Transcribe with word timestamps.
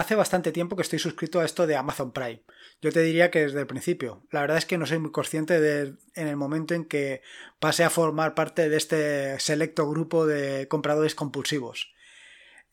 hace 0.00 0.14
bastante 0.14 0.50
tiempo 0.50 0.76
que 0.76 0.82
estoy 0.82 0.98
suscrito 0.98 1.40
a 1.40 1.44
esto 1.44 1.66
de 1.66 1.76
Amazon 1.76 2.12
Prime. 2.12 2.42
Yo 2.80 2.90
te 2.90 3.02
diría 3.02 3.30
que 3.30 3.40
desde 3.40 3.60
el 3.60 3.66
principio. 3.66 4.22
La 4.30 4.40
verdad 4.40 4.56
es 4.56 4.66
que 4.66 4.78
no 4.78 4.86
soy 4.86 4.98
muy 4.98 5.12
consciente 5.12 5.60
de 5.60 5.94
en 6.14 6.26
el 6.26 6.36
momento 6.36 6.74
en 6.74 6.86
que 6.86 7.22
pasé 7.58 7.84
a 7.84 7.90
formar 7.90 8.34
parte 8.34 8.68
de 8.68 8.76
este 8.76 9.38
selecto 9.38 9.88
grupo 9.88 10.26
de 10.26 10.68
compradores 10.68 11.14
compulsivos. 11.14 11.92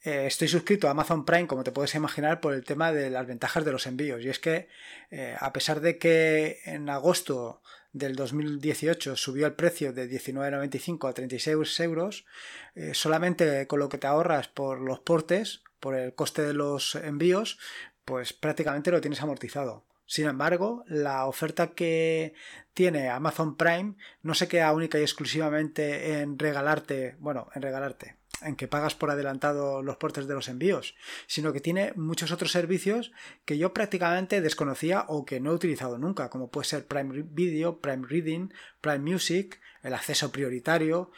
Eh, 0.04 0.26
estoy 0.28 0.48
suscrito 0.48 0.88
a 0.88 0.92
Amazon 0.92 1.26
Prime, 1.26 1.48
como 1.48 1.64
te 1.66 1.74
puedes 1.74 1.94
imaginar, 1.96 2.40
por 2.40 2.54
el 2.54 2.64
tema 2.64 2.94
de 2.94 3.10
las 3.10 3.28
ventajas 3.28 3.66
de 3.66 3.74
los 3.74 3.88
envíos. 3.88 4.24
Y 4.24 4.30
es 4.30 4.40
que, 4.40 4.70
eh, 5.12 5.36
a 5.38 5.52
pesar 5.52 5.82
de 5.82 5.98
que 5.98 6.60
en 6.66 6.90
agosto 6.90 7.62
del 7.92 8.16
2018 8.16 9.18
subió 9.18 9.48
el 9.48 9.54
precio 9.54 9.92
de 9.92 10.08
19,95 10.08 11.10
a 11.10 11.14
36 11.14 11.80
euros, 11.82 12.26
eh, 12.76 12.94
solamente 12.94 13.68
con 13.68 13.80
lo 13.80 13.90
que 13.90 13.98
te 13.98 14.08
ahorras 14.08 14.48
por 14.48 14.80
los 14.80 15.00
portes, 15.00 15.62
por 15.80 15.96
el 15.96 16.16
coste 16.16 16.42
de 16.42 16.54
los 16.54 16.96
envíos, 16.96 17.60
pues 18.06 18.34
prácticamente 18.34 18.92
lo 18.92 19.02
tienes 19.02 19.22
amortizado. 19.22 19.86
Sin 20.06 20.26
embargo, 20.28 20.86
la 20.88 21.26
oferta 21.26 21.72
que 21.72 22.34
tiene 22.74 23.10
Amazon 23.10 23.58
Prime 23.58 23.96
no 24.22 24.34
se 24.34 24.48
queda 24.48 24.72
única 24.72 24.98
y 24.98 25.02
exclusivamente 25.02 26.22
en 26.22 26.40
regalarte, 26.40 27.18
bueno, 27.20 27.50
en 27.54 27.62
regalarte, 27.62 28.16
en 28.42 28.56
que 28.56 28.70
pagas 28.70 28.96
por 28.96 29.12
adelantado 29.12 29.84
los 29.84 29.98
portes 29.98 30.26
de 30.26 30.34
los 30.34 30.48
envíos, 30.48 30.96
sino 31.28 31.52
que 31.52 31.60
tiene 31.60 31.92
muchos 31.98 32.32
otros 32.32 32.54
servicios 32.54 33.12
que 33.44 33.58
yo 33.58 33.74
prácticamente 33.74 34.40
desconocía 34.40 35.04
o 35.10 35.26
que 35.26 35.42
no 35.42 35.52
he 35.52 35.56
utilizado 35.56 35.98
nunca, 35.98 36.30
como 36.30 36.50
puede 36.50 36.68
ser 36.68 36.88
Prime 36.88 37.24
Video, 37.24 37.82
Prime 37.82 38.08
Reading, 38.08 38.50
Prime 38.80 39.00
Music, 39.00 39.60
el 39.84 39.94
acceso 39.94 40.32
prioritario, 40.32 41.12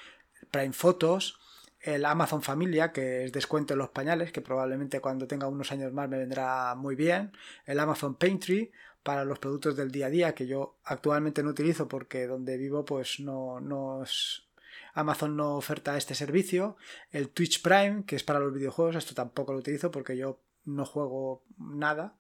Prime 0.49 0.73
Fotos, 0.73 1.38
el 1.81 2.05
Amazon 2.05 2.41
Familia, 2.41 2.91
que 2.91 3.25
es 3.25 3.31
descuento 3.31 3.73
en 3.73 3.79
los 3.79 3.89
pañales, 3.89 4.31
que 4.31 4.41
probablemente 4.41 4.99
cuando 4.99 5.27
tenga 5.27 5.47
unos 5.47 5.71
años 5.71 5.93
más 5.93 6.09
me 6.09 6.17
vendrá 6.17 6.75
muy 6.75 6.95
bien, 6.95 7.31
el 7.65 7.79
Amazon 7.79 8.15
Pantry 8.15 8.71
para 9.03 9.23
los 9.25 9.39
productos 9.39 9.75
del 9.75 9.91
día 9.91 10.07
a 10.07 10.09
día, 10.09 10.35
que 10.35 10.47
yo 10.47 10.77
actualmente 10.83 11.41
no 11.41 11.50
utilizo 11.50 11.88
porque 11.88 12.27
donde 12.27 12.57
vivo 12.57 12.83
pues 12.85 13.19
no, 13.19 13.59
no 13.59 14.03
es 14.03 14.50
Amazon 14.94 15.38
no 15.38 15.55
oferta 15.55 15.97
este 15.97 16.16
servicio. 16.16 16.77
El 17.11 17.30
Twitch 17.30 17.61
Prime, 17.61 18.03
que 18.05 18.16
es 18.16 18.23
para 18.23 18.39
los 18.39 18.53
videojuegos, 18.53 18.95
esto 18.95 19.16
tampoco 19.16 19.53
lo 19.53 19.59
utilizo 19.59 19.91
porque 19.91 20.17
yo 20.17 20.41
no 20.66 20.85
juego 20.85 21.44
nada. 21.57 22.16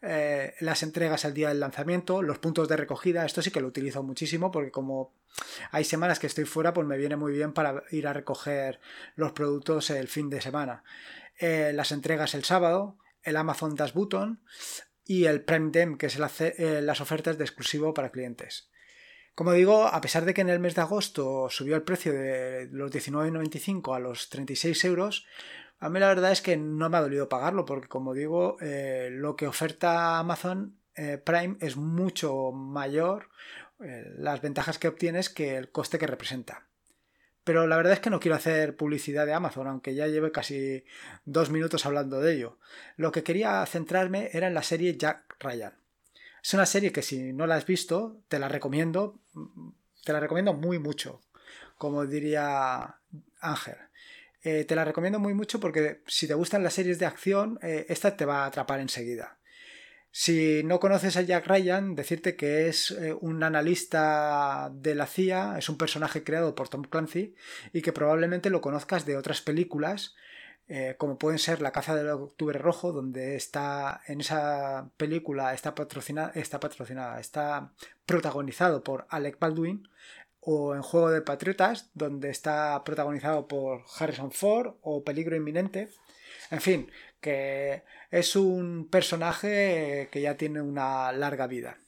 Eh, 0.00 0.54
las 0.60 0.82
entregas 0.82 1.24
al 1.24 1.34
día 1.34 1.48
del 1.48 1.58
lanzamiento, 1.58 2.22
los 2.22 2.38
puntos 2.38 2.68
de 2.68 2.76
recogida, 2.76 3.26
esto 3.26 3.42
sí 3.42 3.50
que 3.50 3.60
lo 3.60 3.66
utilizo 3.66 4.02
muchísimo 4.02 4.50
porque 4.52 4.70
como 4.70 5.12
hay 5.72 5.84
semanas 5.84 6.20
que 6.20 6.28
estoy 6.28 6.44
fuera, 6.44 6.72
pues 6.72 6.86
me 6.86 6.96
viene 6.96 7.16
muy 7.16 7.32
bien 7.32 7.52
para 7.52 7.82
ir 7.90 8.06
a 8.06 8.12
recoger 8.12 8.80
los 9.16 9.32
productos 9.32 9.90
el 9.90 10.08
fin 10.08 10.30
de 10.30 10.40
semana. 10.40 10.84
Eh, 11.38 11.72
las 11.74 11.90
entregas 11.90 12.34
el 12.34 12.44
sábado, 12.44 12.96
el 13.22 13.36
Amazon 13.36 13.74
Dash 13.74 13.92
Button 13.92 14.40
y 15.04 15.24
el 15.24 15.42
Prime 15.42 15.70
Dem, 15.72 15.98
que 15.98 16.06
es 16.06 16.18
eh, 16.40 16.80
las 16.82 17.00
ofertas 17.00 17.38
de 17.38 17.44
exclusivo 17.44 17.92
para 17.92 18.10
clientes. 18.10 18.70
Como 19.34 19.52
digo, 19.52 19.86
a 19.86 20.00
pesar 20.00 20.24
de 20.24 20.34
que 20.34 20.40
en 20.40 20.48
el 20.48 20.58
mes 20.58 20.74
de 20.74 20.80
agosto 20.80 21.48
subió 21.48 21.76
el 21.76 21.82
precio 21.82 22.12
de 22.12 22.68
los 22.72 22.90
19,95 22.90 23.94
a 23.94 24.00
los 24.00 24.28
36 24.30 24.84
euros, 24.84 25.26
a 25.80 25.88
mí 25.88 26.00
la 26.00 26.08
verdad 26.08 26.32
es 26.32 26.42
que 26.42 26.56
no 26.56 26.88
me 26.88 26.96
ha 26.96 27.02
dolido 27.02 27.28
pagarlo 27.28 27.64
porque, 27.64 27.88
como 27.88 28.14
digo, 28.14 28.56
eh, 28.60 29.10
lo 29.12 29.36
que 29.36 29.46
oferta 29.46 30.18
Amazon 30.18 30.76
eh, 30.96 31.18
Prime 31.18 31.56
es 31.60 31.76
mucho 31.76 32.50
mayor 32.50 33.28
eh, 33.80 34.04
las 34.16 34.40
ventajas 34.40 34.78
que 34.78 34.88
obtienes 34.88 35.28
que 35.28 35.56
el 35.56 35.70
coste 35.70 35.98
que 35.98 36.08
representa. 36.08 36.66
Pero 37.44 37.66
la 37.66 37.76
verdad 37.76 37.92
es 37.92 38.00
que 38.00 38.10
no 38.10 38.20
quiero 38.20 38.36
hacer 38.36 38.76
publicidad 38.76 39.24
de 39.24 39.32
Amazon, 39.32 39.68
aunque 39.68 39.94
ya 39.94 40.08
lleve 40.08 40.32
casi 40.32 40.84
dos 41.24 41.50
minutos 41.50 41.86
hablando 41.86 42.20
de 42.20 42.34
ello. 42.34 42.58
Lo 42.96 43.12
que 43.12 43.22
quería 43.22 43.64
centrarme 43.64 44.30
era 44.32 44.48
en 44.48 44.54
la 44.54 44.64
serie 44.64 44.98
Jack 44.98 45.36
Ryan. 45.38 45.74
Es 46.42 46.54
una 46.54 46.66
serie 46.66 46.92
que 46.92 47.02
si 47.02 47.32
no 47.32 47.46
la 47.46 47.54
has 47.54 47.64
visto, 47.64 48.20
te 48.28 48.38
la 48.38 48.48
recomiendo, 48.48 49.20
te 50.04 50.12
la 50.12 50.20
recomiendo 50.20 50.52
muy 50.52 50.78
mucho, 50.78 51.20
como 51.78 52.04
diría 52.04 52.96
Ángel. 53.40 53.76
Eh, 54.42 54.64
te 54.64 54.76
la 54.76 54.84
recomiendo 54.84 55.18
muy 55.18 55.34
mucho 55.34 55.58
porque 55.58 56.02
si 56.06 56.28
te 56.28 56.34
gustan 56.34 56.62
las 56.62 56.74
series 56.74 56.98
de 56.98 57.06
acción, 57.06 57.58
eh, 57.62 57.86
esta 57.88 58.16
te 58.16 58.24
va 58.24 58.44
a 58.44 58.46
atrapar 58.46 58.80
enseguida. 58.80 59.38
Si 60.10 60.62
no 60.64 60.80
conoces 60.80 61.16
a 61.16 61.22
Jack 61.22 61.46
Ryan, 61.46 61.94
decirte 61.94 62.34
que 62.34 62.68
es 62.68 62.92
eh, 62.92 63.14
un 63.20 63.42
analista 63.42 64.70
de 64.72 64.94
la 64.94 65.06
CIA, 65.06 65.58
es 65.58 65.68
un 65.68 65.76
personaje 65.76 66.24
creado 66.24 66.54
por 66.54 66.68
Tom 66.68 66.82
Clancy 66.82 67.34
y 67.72 67.82
que 67.82 67.92
probablemente 67.92 68.50
lo 68.50 68.60
conozcas 68.60 69.04
de 69.04 69.16
otras 69.16 69.40
películas 69.40 70.14
como 70.98 71.16
pueden 71.16 71.38
ser 71.38 71.62
La 71.62 71.72
caza 71.72 71.94
del 71.94 72.10
octubre 72.10 72.58
rojo, 72.58 72.92
donde 72.92 73.36
está 73.36 74.02
en 74.06 74.20
esa 74.20 74.90
película 74.98 75.54
está 75.54 75.74
patrocinada, 75.74 76.30
está 76.34 76.60
patrocinada, 76.60 77.18
está 77.20 77.72
protagonizado 78.04 78.84
por 78.84 79.06
Alec 79.08 79.38
Baldwin, 79.38 79.88
o 80.40 80.74
en 80.74 80.82
Juego 80.82 81.10
de 81.10 81.22
Patriotas, 81.22 81.90
donde 81.94 82.30
está 82.30 82.82
protagonizado 82.84 83.48
por 83.48 83.84
Harrison 83.98 84.32
Ford, 84.32 84.76
o 84.82 85.04
Peligro 85.04 85.36
Inminente. 85.36 85.90
En 86.50 86.60
fin, 86.60 86.90
que 87.20 87.82
es 88.10 88.36
un 88.36 88.88
personaje 88.90 90.08
que 90.10 90.20
ya 90.20 90.36
tiene 90.36 90.60
una 90.60 91.12
larga 91.12 91.46
vida. 91.46 91.78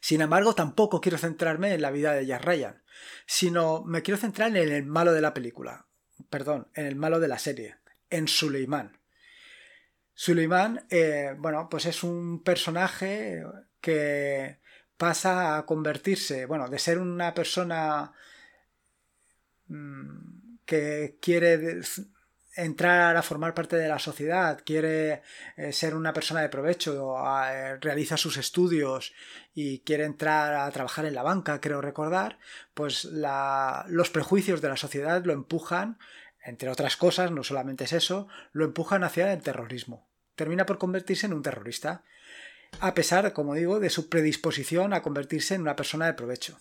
Sin 0.00 0.20
embargo, 0.20 0.54
tampoco 0.54 1.00
quiero 1.00 1.18
centrarme 1.18 1.74
en 1.74 1.82
la 1.82 1.90
vida 1.90 2.12
de 2.12 2.26
Jack 2.26 2.44
Ryan, 2.44 2.82
sino 3.26 3.82
me 3.84 4.02
quiero 4.02 4.18
centrar 4.18 4.56
en 4.56 4.56
el 4.56 4.84
malo 4.84 5.12
de 5.12 5.20
la 5.20 5.34
película, 5.34 5.86
perdón, 6.30 6.68
en 6.74 6.86
el 6.86 6.96
malo 6.96 7.20
de 7.20 7.28
la 7.28 7.38
serie, 7.38 7.76
en 8.10 8.28
Suleiman. 8.28 8.98
Suleiman, 10.14 10.86
eh, 10.90 11.34
bueno, 11.38 11.68
pues 11.70 11.86
es 11.86 12.02
un 12.02 12.42
personaje 12.42 13.44
que 13.80 14.58
pasa 14.98 15.56
a 15.56 15.64
convertirse, 15.64 16.44
bueno, 16.46 16.68
de 16.68 16.78
ser 16.78 16.98
una 16.98 17.32
persona 17.32 18.12
mm, 19.68 20.58
que 20.66 21.16
quiere 21.20 21.80
entrar 22.58 23.16
a 23.16 23.22
formar 23.22 23.54
parte 23.54 23.76
de 23.76 23.88
la 23.88 24.00
sociedad, 24.00 24.60
quiere 24.66 25.22
eh, 25.56 25.72
ser 25.72 25.94
una 25.94 26.12
persona 26.12 26.40
de 26.42 26.48
provecho, 26.48 27.16
eh, 27.46 27.76
realiza 27.80 28.16
sus 28.16 28.36
estudios 28.36 29.14
y 29.54 29.78
quiere 29.80 30.04
entrar 30.04 30.54
a 30.54 30.70
trabajar 30.72 31.06
en 31.06 31.14
la 31.14 31.22
banca, 31.22 31.60
creo 31.60 31.80
recordar, 31.80 32.38
pues 32.74 33.04
los 33.04 34.10
prejuicios 34.10 34.60
de 34.60 34.68
la 34.68 34.76
sociedad 34.76 35.24
lo 35.24 35.32
empujan, 35.32 35.98
entre 36.42 36.68
otras 36.68 36.96
cosas, 36.96 37.30
no 37.30 37.44
solamente 37.44 37.84
es 37.84 37.92
eso, 37.92 38.26
lo 38.52 38.64
empujan 38.64 39.04
hacia 39.04 39.32
el 39.32 39.42
terrorismo. 39.42 40.08
Termina 40.34 40.66
por 40.66 40.78
convertirse 40.78 41.26
en 41.26 41.34
un 41.34 41.42
terrorista, 41.42 42.02
a 42.80 42.94
pesar, 42.94 43.32
como 43.32 43.54
digo, 43.54 43.80
de 43.80 43.90
su 43.90 44.08
predisposición 44.08 44.92
a 44.92 45.02
convertirse 45.02 45.54
en 45.54 45.62
una 45.62 45.76
persona 45.76 46.06
de 46.06 46.14
provecho. 46.14 46.58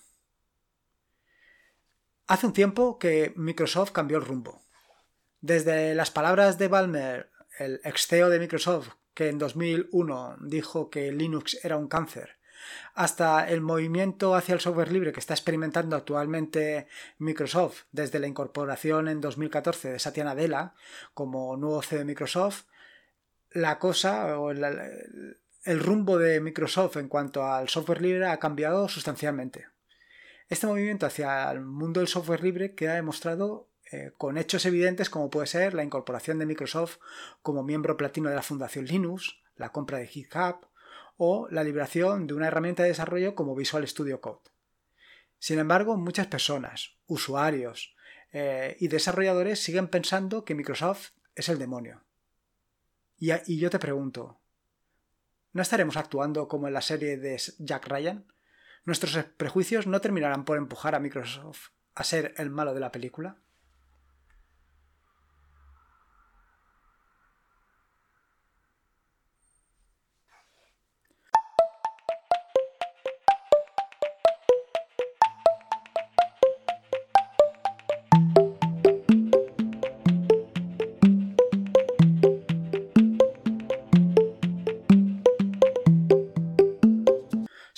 Hace 2.28 2.48
un 2.48 2.54
tiempo 2.54 3.00
que 3.00 3.34
Microsoft 3.36 3.92
cambió 3.92 4.18
el 4.18 4.26
rumbo 4.26 4.62
desde 5.42 5.96
las 5.96 6.12
palabras 6.12 6.58
de 6.58 6.68
Balmer, 6.68 7.30
el 7.60 7.80
ex 7.84 8.08
CEO 8.08 8.30
de 8.30 8.40
Microsoft, 8.40 8.90
que 9.14 9.30
en 9.30 9.38
2001 9.38 10.38
dijo 10.42 10.90
que 10.90 11.12
Linux 11.12 11.64
era 11.64 11.78
un 11.78 11.88
cáncer, 11.88 12.38
hasta 12.94 13.48
el 13.48 13.62
movimiento 13.62 14.36
hacia 14.36 14.54
el 14.54 14.60
software 14.60 14.92
libre 14.92 15.12
que 15.12 15.20
está 15.20 15.34
experimentando 15.34 15.96
actualmente 15.96 16.88
Microsoft 17.18 17.84
desde 17.92 18.20
la 18.20 18.28
incorporación 18.28 19.08
en 19.08 19.22
2014 19.22 19.94
de 19.94 20.00
Satya 20.00 20.24
Nadella 20.24 20.74
como 21.14 21.56
nuevo 21.56 21.82
CEO 21.82 22.00
de 22.00 22.06
Microsoft, 22.06 22.66
la 23.52 23.80
cosa 23.80 24.40
o 24.40 24.52
el, 24.52 25.38
el 25.68 25.82
rumbo 25.82 26.18
de 26.18 26.40
Microsoft 26.40 26.96
en 26.96 27.10
cuanto 27.10 27.46
al 27.46 27.68
software 27.68 28.02
libre 28.02 28.26
ha 28.28 28.40
cambiado 28.40 28.88
sustancialmente. 28.88 29.68
Este 30.48 30.66
movimiento 30.66 31.06
hacia 31.06 31.52
el 31.52 31.60
mundo 31.60 32.00
del 32.00 32.08
software 32.08 32.42
libre 32.42 32.74
queda 32.74 32.94
demostrado 32.94 33.68
eh, 33.92 34.14
con 34.18 34.38
hechos 34.38 34.66
evidentes 34.66 35.10
como 35.10 35.30
puede 35.30 35.46
ser 35.46 35.74
la 35.74 35.84
incorporación 35.84 36.40
de 36.40 36.46
Microsoft 36.46 37.00
como 37.42 37.64
miembro 37.64 37.98
platino 37.98 38.30
de 38.30 38.36
la 38.36 38.44
Fundación 38.44 38.86
Linux, 38.86 39.42
la 39.58 39.74
compra 39.74 39.98
de 39.98 40.08
GitHub 40.08 40.68
o 41.18 41.50
la 41.52 41.66
liberación 41.66 42.28
de 42.28 42.34
una 42.34 42.48
herramienta 42.48 42.84
de 42.84 42.90
desarrollo 42.90 43.36
como 43.36 43.54
Visual 43.54 43.86
Studio 43.86 44.22
Code. 44.22 44.50
Sin 45.38 45.60
embargo, 45.60 45.98
muchas 45.98 46.28
personas, 46.28 46.96
usuarios 47.08 47.94
eh, 48.32 48.78
y 48.80 48.88
desarrolladores 48.88 49.62
siguen 49.62 49.90
pensando 49.90 50.46
que 50.46 50.56
Microsoft 50.56 51.10
es 51.36 51.50
el 51.50 51.60
demonio. 51.60 52.04
Y, 53.20 53.32
y 53.48 53.60
yo 53.60 53.70
te 53.70 53.80
pregunto, 53.80 54.40
¿no 55.58 55.64
estaremos 55.64 55.98
actuando 55.98 56.48
como 56.48 56.68
en 56.68 56.74
la 56.76 56.82
serie 56.82 57.18
de 57.18 57.42
Jack 57.58 57.88
Ryan? 57.88 58.32
¿Nuestros 58.86 59.18
prejuicios 59.38 59.88
no 59.88 60.00
terminarán 60.02 60.46
por 60.46 60.56
empujar 60.56 60.94
a 60.94 61.00
Microsoft 61.00 61.70
a 61.96 62.04
ser 62.04 62.36
el 62.38 62.52
malo 62.52 62.76
de 62.76 62.80
la 62.80 62.92
película? 62.92 63.38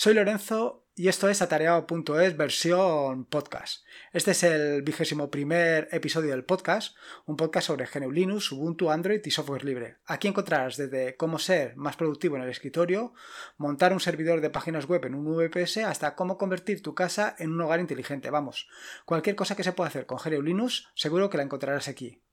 Soy 0.02 0.14
Lorenzo 0.14 0.86
y 0.96 1.10
esto 1.10 1.28
es 1.28 1.42
atareado.es 1.42 2.38
versión 2.38 3.26
podcast. 3.26 3.84
Este 4.14 4.32
es 4.32 4.44
el 4.44 4.82
vigésimo 4.82 5.30
primer 5.30 5.90
episodio 5.92 6.32
del 6.32 6.46
podcast, 6.46 6.96
un 7.26 7.36
podcast 7.36 7.68
sobre 7.68 7.86
GNU 7.86 8.10
Linux, 8.10 8.50
Ubuntu, 8.54 8.92
Android 8.92 9.20
y 9.26 9.32
software 9.32 9.66
libre. 9.66 9.98
Aquí 10.06 10.30
encontrarás 10.30 10.78
desde 10.78 11.18
cómo 11.18 11.38
ser 11.38 11.76
más 11.76 11.98
productivo 11.98 12.38
en 12.38 12.44
el 12.44 12.50
escritorio, 12.50 13.14
montar 13.58 13.92
un 13.92 14.00
servidor 14.00 14.40
de 14.40 14.50
páginas 14.50 14.86
web 14.86 15.04
en 15.04 15.16
un 15.16 15.36
VPS, 15.36 15.80
hasta 15.80 16.16
cómo 16.16 16.38
convertir 16.38 16.82
tu 16.82 16.96
casa 16.96 17.36
en 17.38 17.52
un 17.52 17.60
hogar 17.60 17.82
inteligente. 17.82 18.30
Vamos, 18.30 18.70
cualquier 19.04 19.36
cosa 19.36 19.58
que 19.58 19.66
se 19.66 19.74
pueda 19.74 19.90
hacer 19.90 20.06
con 20.06 20.18
GNU 20.18 20.42
Linux, 20.42 20.88
seguro 20.96 21.30
que 21.30 21.36
la 21.36 21.44
encontrarás 21.44 21.90
aquí. 21.90 22.24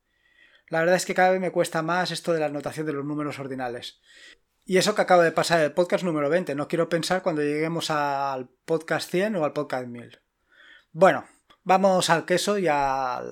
La 0.69 0.79
verdad 0.79 0.95
es 0.95 1.05
que 1.05 1.15
cada 1.15 1.31
vez 1.31 1.41
me 1.41 1.51
cuesta 1.51 1.83
más 1.83 2.13
esto 2.13 2.33
de 2.33 2.39
la 2.39 2.47
anotación 2.47 2.87
de 2.87 2.93
los 2.93 3.05
números 3.05 3.41
ordinales. 3.41 4.01
Y 4.69 4.79
eso 4.79 4.97
que 4.97 5.03
acaba 5.03 5.23
de 5.23 5.31
pasar 5.31 5.61
el 5.61 5.73
podcast 5.73 6.03
número 6.03 6.29
20. 6.29 6.57
No 6.57 6.67
quiero 6.67 6.89
pensar 6.89 7.23
cuando 7.23 7.41
lleguemos 7.41 7.89
al 7.89 8.49
podcast 8.65 9.09
100 9.09 9.37
o 9.37 9.45
al 9.45 9.53
podcast 9.53 9.87
1000. 9.87 10.21
Bueno, 10.91 11.25
vamos 11.63 12.11
al 12.11 12.25
queso 12.27 12.59
y 12.59 12.67
a 12.69 13.23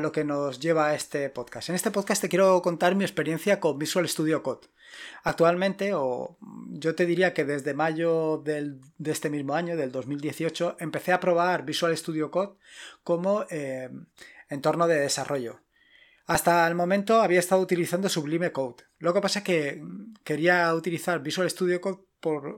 lo 0.00 0.12
que 0.12 0.22
nos 0.22 0.60
lleva 0.60 0.86
a 0.86 0.94
este 0.94 1.28
podcast. 1.30 1.68
En 1.68 1.74
este 1.74 1.90
podcast 1.90 2.22
te 2.22 2.28
quiero 2.28 2.62
contar 2.62 2.94
mi 2.94 3.02
experiencia 3.02 3.58
con 3.58 3.76
Visual 3.76 4.08
Studio 4.08 4.44
Code. 4.44 4.68
Actualmente, 5.24 5.94
o 5.94 6.38
yo 6.68 6.94
te 6.94 7.06
diría 7.06 7.34
que 7.34 7.44
desde 7.44 7.74
mayo 7.74 8.38
de 8.38 8.78
este 9.04 9.30
mismo 9.30 9.54
año, 9.54 9.76
del 9.76 9.90
2018, 9.90 10.76
empecé 10.78 11.12
a 11.12 11.18
probar 11.18 11.64
Visual 11.64 11.96
Studio 11.96 12.30
Code 12.30 12.54
como 13.02 13.46
eh, 13.50 13.90
entorno 14.48 14.86
de 14.86 15.00
desarrollo. 15.00 15.60
Hasta 16.26 16.66
el 16.68 16.74
momento 16.74 17.20
había 17.20 17.40
estado 17.40 17.60
utilizando 17.60 18.08
Sublime 18.08 18.52
Code. 18.52 18.84
Lo 18.98 19.12
que 19.12 19.20
pasa 19.20 19.40
es 19.40 19.44
que 19.44 19.82
quería 20.24 20.72
utilizar 20.74 21.22
Visual 21.22 21.50
Studio 21.50 21.80
Code 21.80 22.00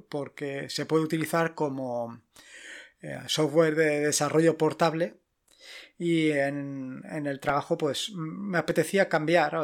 porque 0.09 0.69
se 0.69 0.85
puede 0.85 1.05
utilizar 1.05 1.55
como 1.55 2.21
eh, 3.01 3.19
software 3.27 3.75
de 3.75 4.01
desarrollo 4.01 4.59
portable 4.59 5.17
y 5.97 6.31
en, 6.33 7.03
el 7.05 7.41
trabajo 7.41 7.79
pues 7.79 8.13
me 8.15 8.59
apetecía 8.59 9.09
cambiar 9.09 9.57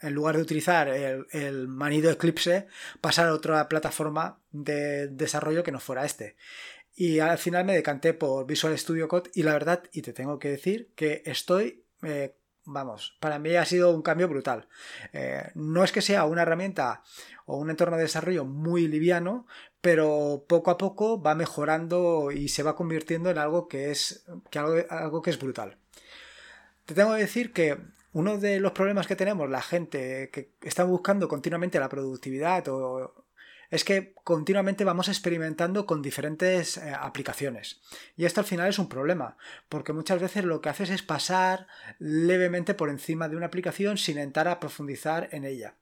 en 0.00 0.12
lugar 0.12 0.36
de 0.36 0.42
utilizar 0.42 0.88
el, 0.88 1.26
el, 1.30 1.68
manido 1.68 2.10
Eclipse 2.10 2.66
pasar 3.00 3.28
a 3.28 3.34
otra 3.34 3.68
plataforma 3.68 4.38
de 4.50 5.08
desarrollo 5.08 5.64
que 5.64 5.72
no 5.72 5.80
fuera 5.80 6.04
este 6.04 6.36
y 6.94 7.20
al 7.20 7.38
final 7.38 7.64
me 7.64 7.74
decanté 7.74 8.12
por 8.12 8.46
Visual 8.46 8.78
Studio 8.78 9.08
Code 9.08 9.30
y 9.34 9.42
la 9.42 9.54
verdad 9.54 9.84
y 9.92 10.02
te 10.02 10.12
tengo 10.12 10.38
que 10.38 10.50
decir 10.50 10.90
que 10.94 11.22
estoy 11.24 11.84
eh, 12.02 12.34
vamos, 12.64 13.16
para 13.20 13.38
mí 13.38 13.54
ha 13.56 13.64
sido 13.64 13.94
un 13.94 14.02
cambio 14.02 14.28
brutal. 14.28 14.68
Eh, 15.12 15.50
no 15.54 15.84
es 15.84 15.92
que 15.92 16.02
sea 16.02 16.24
una 16.24 16.42
herramienta 16.42 17.02
o 17.46 17.56
un 17.56 17.70
entorno 17.70 17.96
de 17.96 18.04
desarrollo 18.04 18.44
muy 18.44 18.88
liviano, 18.88 19.46
pero 19.80 20.44
poco 20.48 20.70
a 20.70 20.78
poco 20.78 21.20
va 21.20 21.34
mejorando 21.34 22.30
y 22.30 22.48
se 22.48 22.62
va 22.62 22.76
convirtiendo 22.76 23.30
en 23.30 23.38
algo 23.38 23.68
que 23.68 23.90
es, 23.90 24.24
algo, 24.88 25.22
que 25.22 25.30
es 25.30 25.38
brutal. 25.38 25.76
Te 26.86 26.94
tengo 26.94 27.14
que 27.14 27.20
decir 27.20 27.52
que 27.52 27.78
uno 28.12 28.38
de 28.38 28.60
los 28.60 28.72
problemas 28.72 29.06
que 29.06 29.16
tenemos 29.16 29.48
la 29.48 29.62
gente 29.62 30.30
que 30.30 30.52
está 30.60 30.84
buscando 30.84 31.28
continuamente 31.28 31.80
la 31.80 31.88
productividad 31.88 32.68
o 32.68 33.21
es 33.72 33.84
que 33.84 34.12
continuamente 34.22 34.84
vamos 34.84 35.08
experimentando 35.08 35.86
con 35.86 36.02
diferentes 36.02 36.76
eh, 36.76 36.92
aplicaciones. 36.94 37.80
Y 38.16 38.26
esto 38.26 38.40
al 38.40 38.46
final 38.46 38.68
es 38.68 38.78
un 38.78 38.90
problema, 38.90 39.38
porque 39.70 39.94
muchas 39.94 40.20
veces 40.20 40.44
lo 40.44 40.60
que 40.60 40.68
haces 40.68 40.90
es 40.90 41.02
pasar 41.02 41.66
levemente 41.98 42.74
por 42.74 42.90
encima 42.90 43.30
de 43.30 43.36
una 43.36 43.46
aplicación 43.46 43.96
sin 43.96 44.18
entrar 44.18 44.46
a 44.46 44.60
profundizar 44.60 45.30
en 45.32 45.46
ella. 45.46 45.76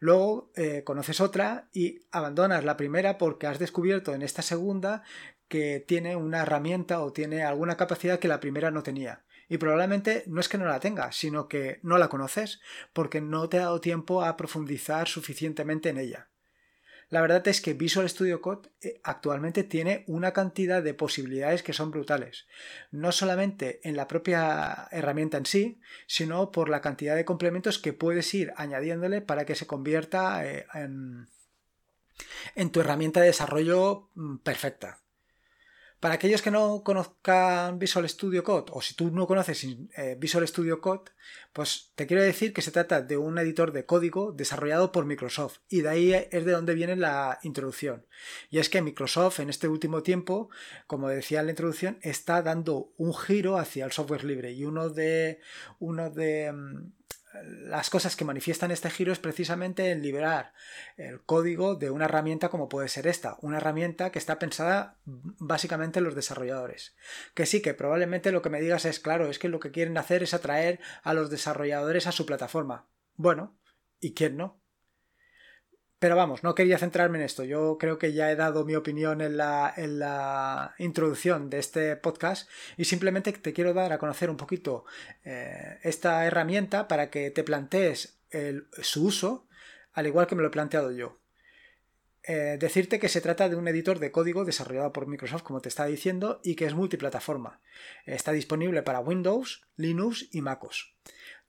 Luego 0.00 0.52
eh, 0.54 0.84
conoces 0.84 1.22
otra 1.22 1.70
y 1.72 2.02
abandonas 2.12 2.62
la 2.62 2.76
primera 2.76 3.16
porque 3.16 3.46
has 3.46 3.58
descubierto 3.58 4.14
en 4.14 4.20
esta 4.20 4.42
segunda 4.42 5.02
que 5.48 5.82
tiene 5.88 6.14
una 6.14 6.42
herramienta 6.42 7.00
o 7.00 7.14
tiene 7.14 7.42
alguna 7.42 7.78
capacidad 7.78 8.18
que 8.18 8.28
la 8.28 8.38
primera 8.38 8.70
no 8.70 8.82
tenía. 8.82 9.24
Y 9.48 9.56
probablemente 9.56 10.24
no 10.26 10.42
es 10.42 10.48
que 10.50 10.58
no 10.58 10.66
la 10.66 10.78
tenga, 10.78 11.10
sino 11.12 11.48
que 11.48 11.80
no 11.82 11.96
la 11.96 12.08
conoces 12.08 12.60
porque 12.92 13.22
no 13.22 13.48
te 13.48 13.56
ha 13.56 13.62
dado 13.62 13.80
tiempo 13.80 14.22
a 14.22 14.36
profundizar 14.36 15.08
suficientemente 15.08 15.88
en 15.88 15.96
ella. 15.96 16.28
La 17.10 17.22
verdad 17.22 17.46
es 17.48 17.60
que 17.62 17.72
Visual 17.72 18.08
Studio 18.08 18.42
Code 18.42 18.68
eh, 18.82 19.00
actualmente 19.02 19.64
tiene 19.64 20.04
una 20.06 20.32
cantidad 20.32 20.82
de 20.82 20.92
posibilidades 20.92 21.62
que 21.62 21.72
son 21.72 21.90
brutales. 21.90 22.46
No 22.90 23.12
solamente 23.12 23.80
en 23.88 23.96
la 23.96 24.06
propia 24.06 24.88
herramienta 24.90 25.38
en 25.38 25.46
sí, 25.46 25.80
sino 26.06 26.52
por 26.52 26.68
la 26.68 26.82
cantidad 26.82 27.16
de 27.16 27.24
complementos 27.24 27.78
que 27.78 27.94
puedes 27.94 28.32
ir 28.34 28.52
añadiéndole 28.56 29.22
para 29.22 29.46
que 29.46 29.54
se 29.54 29.66
convierta 29.66 30.46
eh, 30.46 30.66
en, 30.74 31.28
en 32.54 32.70
tu 32.70 32.80
herramienta 32.80 33.20
de 33.20 33.28
desarrollo 33.28 34.10
mm, 34.14 34.38
perfecta. 34.38 35.00
Para 36.00 36.14
aquellos 36.14 36.42
que 36.42 36.52
no 36.52 36.82
conozcan 36.84 37.80
Visual 37.80 38.08
Studio 38.08 38.44
Code, 38.44 38.70
o 38.70 38.80
si 38.80 38.94
tú 38.94 39.10
no 39.10 39.26
conoces 39.26 39.64
eh, 39.64 40.16
Visual 40.16 40.46
Studio 40.46 40.80
Code, 40.80 41.10
pues 41.52 41.90
te 41.96 42.06
quiero 42.06 42.22
decir 42.22 42.52
que 42.52 42.62
se 42.62 42.70
trata 42.70 43.02
de 43.02 43.16
un 43.16 43.36
editor 43.36 43.72
de 43.72 43.84
código 43.84 44.30
desarrollado 44.30 44.92
por 44.92 45.06
Microsoft, 45.06 45.58
y 45.68 45.80
de 45.80 45.88
ahí 45.88 46.12
es 46.12 46.44
de 46.44 46.52
donde 46.52 46.74
viene 46.74 46.94
la 46.94 47.40
introducción. 47.42 48.06
Y 48.48 48.58
es 48.58 48.68
que 48.70 48.80
Microsoft 48.80 49.40
en 49.40 49.50
este 49.50 49.66
último 49.66 50.04
tiempo, 50.04 50.50
como 50.86 51.08
decía 51.08 51.40
en 51.40 51.46
la 51.46 51.52
introducción, 51.52 51.98
está 52.02 52.42
dando 52.42 52.92
un 52.96 53.12
giro 53.12 53.58
hacia 53.58 53.84
el 53.84 53.90
software 53.90 54.22
libre, 54.22 54.52
y 54.52 54.64
uno 54.64 54.90
de, 54.90 55.40
uno 55.80 56.10
de 56.10 56.52
mm, 56.52 56.92
las 57.44 57.90
cosas 57.90 58.16
que 58.16 58.24
manifiestan 58.24 58.70
este 58.70 58.90
giro 58.90 59.12
es 59.12 59.18
precisamente 59.18 59.90
el 59.92 60.02
liberar 60.02 60.52
el 60.96 61.22
código 61.22 61.74
de 61.74 61.90
una 61.90 62.06
herramienta 62.06 62.48
como 62.48 62.68
puede 62.68 62.88
ser 62.88 63.06
esta, 63.06 63.36
una 63.40 63.58
herramienta 63.58 64.10
que 64.10 64.18
está 64.18 64.38
pensada 64.38 64.98
básicamente 65.04 65.98
en 65.98 66.04
los 66.04 66.14
desarrolladores. 66.14 66.96
Que 67.34 67.46
sí, 67.46 67.62
que 67.62 67.74
probablemente 67.74 68.32
lo 68.32 68.42
que 68.42 68.50
me 68.50 68.60
digas 68.60 68.84
es 68.84 69.00
claro, 69.00 69.28
es 69.28 69.38
que 69.38 69.48
lo 69.48 69.60
que 69.60 69.70
quieren 69.70 69.98
hacer 69.98 70.22
es 70.22 70.34
atraer 70.34 70.80
a 71.02 71.14
los 71.14 71.30
desarrolladores 71.30 72.06
a 72.06 72.12
su 72.12 72.26
plataforma. 72.26 72.88
Bueno, 73.16 73.58
¿y 74.00 74.14
quién 74.14 74.36
no? 74.36 74.60
Pero 75.98 76.14
vamos, 76.14 76.44
no 76.44 76.54
quería 76.54 76.78
centrarme 76.78 77.18
en 77.18 77.24
esto. 77.24 77.42
Yo 77.42 77.76
creo 77.78 77.98
que 77.98 78.12
ya 78.12 78.30
he 78.30 78.36
dado 78.36 78.64
mi 78.64 78.76
opinión 78.76 79.20
en 79.20 79.36
la, 79.36 80.74
introducción 80.78 81.50
de 81.50 81.58
este 81.58 81.96
podcast 81.96 82.48
y 82.76 82.84
simplemente 82.84 83.32
te 83.32 83.52
quiero 83.52 83.74
dar 83.74 83.92
a 83.92 83.98
conocer 83.98 84.30
un 84.30 84.36
poquito 84.36 84.84
eh, 85.24 85.78
esta 85.82 86.24
herramienta 86.24 86.86
para 86.86 87.10
que 87.10 87.30
te 87.30 87.42
plantees 87.42 88.20
su 88.82 89.06
uso 89.06 89.48
al 89.92 90.06
igual 90.06 90.26
que 90.28 90.36
me 90.36 90.42
lo 90.42 90.48
he 90.48 90.52
planteado 90.52 90.92
yo. 90.92 91.18
Eh, 92.22 92.58
decirte 92.60 93.00
que 93.00 93.08
se 93.08 93.20
trata 93.20 93.48
de 93.48 93.56
un 93.56 93.66
editor 93.66 93.98
de 93.98 94.12
código 94.12 94.44
desarrollado 94.44 94.92
por 94.92 95.06
Microsoft, 95.06 95.42
como 95.42 95.60
te 95.60 95.70
estaba 95.70 95.88
diciendo, 95.88 96.40
y 96.44 96.54
que 96.54 96.66
es 96.66 96.74
multiplataforma. 96.74 97.60
Está 98.04 98.32
disponible 98.32 98.82
para 98.82 99.00
Windows, 99.00 99.66
Linux 99.76 100.28
y 100.30 100.42
MacOS 100.42 100.94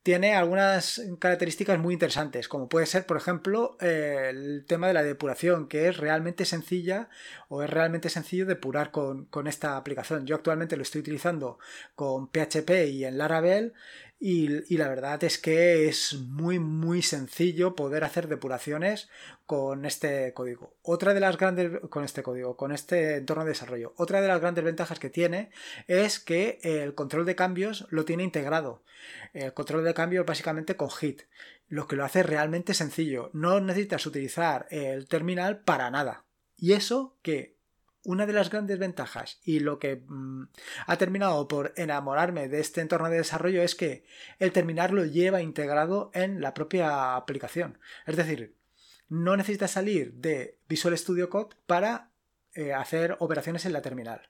tiene 0.04 0.34
algunas 0.34 1.02
características 1.20 1.78
muy 1.78 1.94
interesantes, 1.94 2.48
como 2.48 2.70
puede 2.70 2.86
ser, 2.86 3.06
por 3.06 3.18
ejemplo, 3.18 3.78
eh, 3.82 4.28
el 4.30 4.66
tema 4.66 4.88
de 4.88 4.94
la 4.94 5.04
depuración, 5.04 5.68
que 5.68 5.88
es 5.88 5.98
realmente 5.98 6.46
sencilla 6.46 7.10
o 7.50 7.64
es 7.64 7.70
realmente 7.70 8.10
sencillo 8.10 8.46
depurar 8.46 8.92
con, 8.92 9.26
con 9.26 9.48
esta 9.48 9.76
aplicación. 9.76 10.26
Yo 10.26 10.36
actualmente 10.36 10.78
lo 10.78 10.84
estoy 10.84 11.02
utilizando 11.02 11.60
con 11.96 12.28
PHP 12.28 12.88
y 12.92 13.06
en 13.06 13.18
Laravel 13.18 13.74
y, 14.22 14.76
la 14.76 14.90
verdad 14.90 15.24
es 15.24 15.38
que 15.38 15.88
es 15.88 16.16
muy 16.16 16.60
muy 16.60 17.02
sencillo 17.02 17.74
poder 17.74 18.04
hacer 18.04 18.28
depuraciones 18.28 19.10
con 19.46 19.86
este 19.86 20.34
código. 20.34 20.76
Otra 20.82 21.14
de 21.14 21.22
las 21.22 21.38
grandes 21.38 21.80
con 21.90 22.04
este 22.04 22.22
código, 22.22 22.58
con 22.58 22.74
este 22.74 23.16
entorno 23.16 23.46
de 23.46 23.52
desarrollo. 23.52 23.94
Otra 23.96 24.20
de 24.20 24.28
las 24.28 24.42
grandes 24.42 24.66
ventajas 24.66 25.00
que 25.00 25.10
tiene 25.10 25.52
es 25.88 26.20
que 26.20 26.60
el 26.64 26.96
control 26.96 27.26
de 27.26 27.38
cambios 27.38 27.88
lo 27.92 28.04
tiene 28.04 28.24
integrado. 28.24 28.84
El 29.34 29.54
control 29.54 29.86
de 29.86 29.94
cambios 29.94 30.26
básicamente 30.26 30.76
con 30.76 30.92
Git, 30.92 31.22
lo 31.70 31.88
que 31.88 31.96
lo 31.96 32.04
hace 32.04 32.22
realmente 32.22 32.74
sencillo. 32.74 33.30
No 33.32 33.62
necesitas 33.62 34.06
utilizar 34.06 34.68
el 34.70 35.08
terminal 35.08 35.62
para 35.62 35.90
nada. 35.92 36.26
Y 36.58 36.74
eso 36.74 37.16
que 37.22 37.59
una 38.04 38.26
de 38.26 38.34
las 38.34 38.50
grandes 38.50 38.80
ventajas 38.80 39.40
y 39.44 39.60
lo 39.60 39.80
que 39.80 40.04
mm, 40.08 40.44
ha 40.88 40.98
terminado 40.98 41.48
por 41.48 41.74
enamorarme 41.76 42.48
de 42.48 42.60
este 42.60 42.82
entorno 42.82 43.10
de 43.10 43.18
desarrollo 43.18 43.62
es 43.62 43.76
que 43.76 44.04
el 44.40 44.52
terminal 44.52 44.94
lo 44.94 45.06
lleva 45.06 45.42
integrado 45.42 46.12
en 46.14 46.42
la 46.42 46.54
propia 46.54 47.16
aplicación. 47.16 47.78
Es 48.06 48.16
decir, 48.16 48.56
no 49.10 49.36
necesitas 49.36 49.72
salir 49.72 50.14
de 50.14 50.58
Visual 50.68 50.98
Studio 50.98 51.30
Code 51.30 51.56
para 51.66 52.12
eh, 52.54 52.74
hacer 52.74 53.18
operaciones 53.20 53.66
en 53.66 53.74
la 53.74 53.82
terminal. 53.82 54.30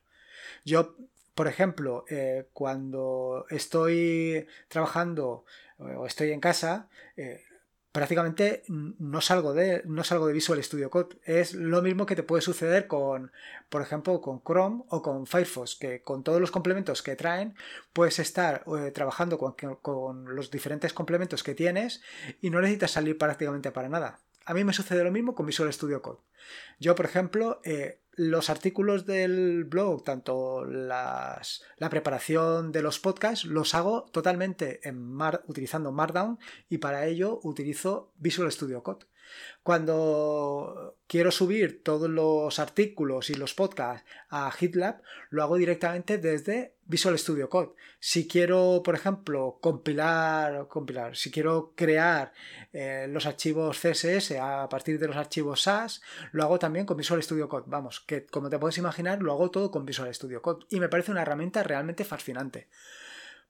Yo, 0.66 0.96
por 1.36 1.48
ejemplo, 1.48 2.06
eh, 2.10 2.48
cuando 2.54 3.46
estoy 3.50 4.48
trabajando 4.68 5.46
o 5.78 6.06
estoy 6.06 6.32
en 6.32 6.40
casa, 6.42 6.90
eh, 7.16 7.44
prácticamente 7.92 8.64
no 8.68 9.22
salgo 9.22 9.54
de 9.54 9.82
no 9.86 10.04
salgo 10.04 10.28
de 10.28 10.34
Visual 10.34 10.64
Studio 10.64 10.90
Code. 10.90 11.18
Es 11.24 11.54
lo 11.54 11.82
mismo 11.82 12.06
que 12.06 12.16
te 12.16 12.24
puede 12.24 12.42
suceder 12.42 12.88
con 12.88 13.32
por 13.70 13.82
ejemplo 13.82 14.22
con 14.22 14.42
Chrome 14.44 14.84
o 14.90 15.02
con 15.02 15.26
Firefox 15.26 15.76
que 15.76 16.02
con 16.02 16.24
todos 16.24 16.40
los 16.40 16.52
complementos 16.52 17.02
que 17.02 17.16
traen 17.16 17.56
puedes 17.94 18.20
estar 18.20 18.64
eh, 18.78 18.92
trabajando 18.92 19.38
con, 19.38 19.54
con, 19.82 20.36
los 20.36 20.52
diferentes 20.52 20.94
complementos 20.94 21.44
que 21.44 21.56
tienes 21.56 22.02
y 22.42 22.50
no 22.50 22.62
necesitas 22.62 22.92
salir 22.92 23.18
prácticamente 23.18 23.72
para 23.72 23.90
nada 23.90 24.20
A 24.50 24.56
mí 24.56 24.64
me 24.64 24.74
sucede 24.74 25.04
lo 25.04 25.12
mismo 25.12 25.36
con 25.36 25.46
Visual 25.46 25.72
Studio 25.72 26.02
Code. 26.02 26.18
Yo, 26.80 26.96
por 26.96 27.06
ejemplo, 27.06 27.62
eh, 27.64 28.00
los 28.14 28.50
artículos 28.50 29.06
del 29.06 29.64
blog, 29.66 30.04
tanto 30.04 30.66
la 30.66 31.40
preparación 31.92 32.72
de 32.72 32.82
los 32.82 32.98
podcasts, 32.98 33.46
los 33.46 33.76
hago 33.76 34.06
totalmente 34.12 34.80
en 34.90 35.22
utilizando 35.46 35.92
Markdown 35.92 36.40
y 36.68 36.80
para 36.80 37.06
ello 37.06 37.40
utilizo 37.44 38.12
Visual 38.18 38.52
Studio 38.52 38.82
Code. 38.82 39.06
Cuando 39.64 40.98
quiero 41.08 41.32
subir 41.32 41.84
todos 41.84 42.10
los 42.10 42.60
artículos 42.60 43.30
y 43.30 43.36
los 43.36 43.54
podcasts 43.54 44.08
a 44.30 44.50
GitLab, 44.52 45.02
lo 45.30 45.44
hago 45.44 45.58
directamente 45.58 46.18
desde 46.18 46.76
Visual 46.86 47.20
Studio 47.20 47.50
Code. 47.50 47.74
Si 48.00 48.28
quiero, 48.28 48.82
por 48.84 48.96
ejemplo, 48.96 49.60
compilar, 49.62 50.68
compilar 50.68 51.16
si 51.16 51.30
quiero 51.30 51.74
crear 51.76 52.34
eh, 52.74 53.08
los 53.10 53.26
archivos 53.26 53.78
CSS 53.78 54.38
a 54.40 54.68
partir 54.70 54.98
de 54.98 55.08
los 55.08 55.16
archivos 55.16 55.62
SAS, 55.62 56.02
lo 56.32 56.44
hago 56.44 56.58
también 56.58 56.86
con 56.86 56.98
Visual 56.98 57.22
Studio 57.22 57.48
Code. 57.48 57.66
Vamos, 57.68 58.00
que 58.00 58.26
como 58.26 58.50
te 58.50 58.58
puedes 58.58 58.78
imaginar, 58.78 59.22
lo 59.22 59.34
hago 59.34 59.52
todo 59.52 59.70
con 59.70 59.86
Visual 59.86 60.14
Studio 60.14 60.42
Code. 60.42 60.66
Y 60.70 60.80
me 60.80 60.90
parece 60.90 61.12
una 61.12 61.22
herramienta 61.22 61.62
realmente 61.64 62.06
fascinante. 62.06 62.70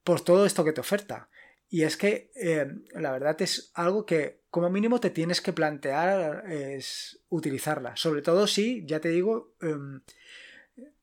Por 0.03 0.21
todo 0.21 0.45
esto 0.45 0.63
que 0.63 0.73
te 0.73 0.81
oferta. 0.81 1.29
Y 1.69 1.83
es 1.83 1.97
que 1.97 2.31
eh, 2.35 2.67
la 2.93 3.11
verdad 3.11 3.39
es 3.41 3.71
algo 3.75 4.05
que 4.05 4.41
como 4.49 4.69
mínimo 4.69 4.99
te 4.99 5.11
tienes 5.11 5.41
que 5.41 5.53
plantear 5.53 6.49
es 6.49 7.19
utilizarla. 7.29 7.95
Sobre 7.95 8.23
todo 8.23 8.47
si, 8.47 8.85
ya 8.85 8.99
te 8.99 9.09
digo, 9.09 9.53
em, 9.61 10.01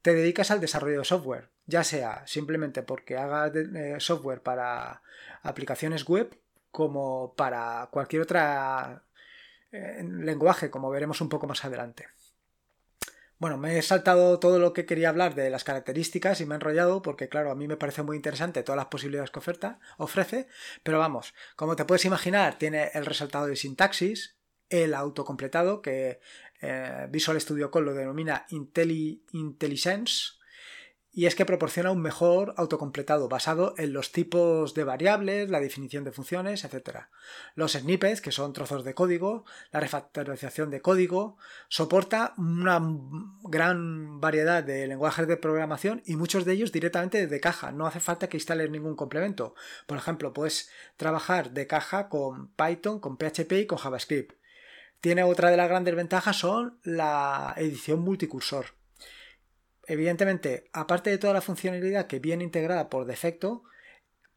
te 0.03 0.15
dedicas 0.15 0.51
al 0.51 0.61
desarrollo 0.61 0.99
de 0.99 1.05
software. 1.05 1.51
Ya 1.67 1.85
sea 1.85 2.27
simplemente 2.27 2.83
porque 2.83 3.17
hagas 3.17 3.55
eh, 3.55 3.97
software 3.99 4.43
para 4.43 5.03
aplicaciones 5.43 6.05
web 6.05 6.37
como 6.71 7.35
para 7.37 7.89
cualquier 7.91 8.23
otro 8.23 8.39
eh, 9.73 10.03
lenguaje, 10.03 10.71
como 10.71 10.91
veremos 10.91 11.21
un 11.21 11.29
poco 11.29 11.47
más 11.47 11.65
adelante. 11.65 12.07
Bueno, 13.39 13.59
me 13.59 13.77
he 13.77 13.83
saltado 13.83 14.39
todo 14.39 14.59
lo 14.59 14.73
que 14.73 14.87
quería 14.87 15.11
hablar 15.11 15.35
de 15.35 15.51
las 15.51 15.63
características 15.63 16.41
y 16.41 16.47
me 16.47 16.55
he 16.55 16.57
enrollado 16.57 17.03
porque, 17.03 17.29
claro, 17.29 17.51
a 17.51 17.55
mí 17.55 17.69
me 17.69 17.77
parece 17.77 18.03
muy 18.03 18.17
interesante 18.17 18.63
todas 18.63 18.79
las 18.79 18.87
posibilidades 18.87 19.31
que 19.31 19.41
oferta, 19.41 19.79
ofrece, 19.99 20.49
pero 20.83 20.99
vamos, 20.99 21.35
como 21.55 21.77
te 21.77 21.85
puedes 21.85 22.07
imaginar, 22.07 22.59
tiene 22.59 22.91
el 22.95 23.05
resaltado 23.05 23.47
de 23.47 23.57
sintaxis, 23.57 24.39
el 24.71 24.95
autocompletado, 24.95 25.83
que 25.83 26.19
eh, 26.63 27.07
Visual 27.11 27.39
Studio 27.39 27.71
Code 27.71 27.85
lo 27.85 27.95
denomina 27.95 28.47
IntelliSense, 28.49 30.36
y 31.17 31.25
es 31.25 31.35
que 31.35 31.47
proporciona 31.47 31.93
un 31.93 32.03
mejor 32.03 32.53
autocompletado 32.59 33.27
basado 33.27 33.73
en 33.79 33.95
los 33.95 34.13
tipos 34.13 34.75
de 34.75 34.85
variables, 34.85 35.49
la 35.49 35.61
definición 35.61 36.05
de 36.05 36.13
funciones, 36.13 36.63
etc. 36.63 37.07
Los 37.55 37.73
snippets, 37.73 38.21
que 38.21 38.33
son 38.33 38.53
trozos 38.53 38.85
de 38.85 38.93
código, 38.93 39.47
la 39.73 39.81
refactorización 39.81 40.69
de 40.69 40.83
código, 40.83 41.39
soporta 41.69 42.35
una 42.37 42.83
gran 43.45 44.21
variedad 44.21 44.63
de 44.63 44.87
lenguajes 44.87 45.27
de 45.27 45.39
programación 45.39 46.03
y 46.05 46.17
muchos 46.17 46.45
de 46.45 46.53
ellos 46.53 46.71
directamente 46.71 47.27
de 47.27 47.41
caja. 47.41 47.73
No 47.73 47.87
hace 47.87 48.01
falta 48.01 48.29
que 48.29 48.37
instales 48.37 48.69
ningún 48.69 48.95
complemento. 48.95 49.55
Por 49.87 49.97
ejemplo, 49.97 50.35
puedes 50.35 50.69
trabajar 50.99 51.53
de 51.53 51.67
caja 51.67 52.11
con 52.11 52.49
Python, 52.49 53.01
con 53.01 53.17
PHP 53.17 53.53
y 53.53 53.67
con 53.67 53.79
JavaScript. 53.79 54.37
Tiene 55.01 55.23
otra 55.23 55.51
de 55.51 55.57
las 55.57 55.71
grandes 55.71 55.97
ventajas 55.97 56.37
son 56.37 56.79
la 56.85 57.55
edición 57.57 58.01
multicursor 58.01 58.77
evidentemente, 59.87 60.69
aparte 60.73 61.11
de 61.11 61.19
toda 61.19 61.35
la 61.35 61.41
funcionalidad 61.41 62.07
que 62.07 62.19
viene 62.19 62.45
integrada 62.45 62.89
por 62.89 63.07
defecto, 63.07 63.65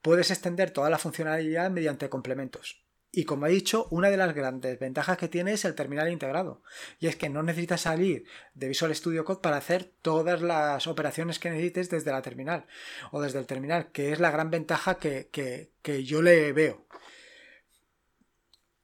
puedes 0.01 0.32
extender 0.32 0.72
toda 0.72 0.89
la 0.89 0.98
funcionalidad 0.98 1.70
mediante 1.72 2.10
complementos. 2.10 2.84
Y 3.12 3.25
como 3.25 3.48
he 3.48 3.50
dicho, 3.50 3.88
una 3.89 4.12
de 4.12 4.18
las 4.18 4.36
grandes 4.36 4.77
ventajas 4.77 5.18
que 5.18 5.27
tiene 5.27 5.53
es 5.53 5.65
el 5.65 5.74
terminal 5.74 6.12
integrado. 6.12 6.62
Y 7.00 7.08
es 7.08 7.15
que 7.15 7.29
no 7.29 7.41
necesitas 7.41 7.82
salir 7.82 8.25
de 8.53 8.68
Visual 8.68 8.96
Studio 8.96 9.25
Code 9.25 9.41
para 9.41 9.58
hacer 9.58 9.91
todas 10.03 10.41
las 10.41 10.86
operaciones 10.86 11.39
que 11.39 11.50
necesites 11.50 11.89
desde 11.89 12.12
la 12.12 12.22
terminal 12.22 12.68
o 13.12 13.20
desde 13.20 13.39
el 13.39 13.48
terminal, 13.48 13.91
que 13.91 14.12
es 14.12 14.20
la 14.20 14.29
gran 14.29 14.51
ventaja 14.51 15.00
que, 15.00 15.29
que 15.32 16.03
yo 16.03 16.22
le 16.22 16.53
veo. 16.53 16.86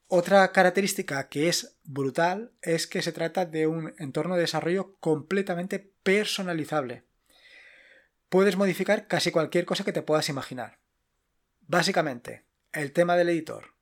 Otra 0.08 0.52
característica 0.52 1.28
que 1.28 1.48
es 1.48 1.76
brutal 1.82 2.52
es 2.62 2.86
que 2.86 3.02
se 3.02 3.10
trata 3.10 3.44
de 3.44 3.66
un 3.66 3.92
entorno 3.98 4.36
de 4.36 4.42
desarrollo 4.42 4.94
completamente 5.00 5.80
personalizable. 6.04 7.04
Puedes 8.28 8.56
modificar 8.56 9.08
casi 9.08 9.32
cualquier 9.32 9.64
cosa 9.64 9.82
que 9.82 9.92
te 9.92 10.02
puedas 10.02 10.28
imaginar. 10.28 10.78
Básicamente, 11.62 12.44
el 12.72 12.92
tema 12.92 13.16
del 13.16 13.30
editor, 13.30 13.74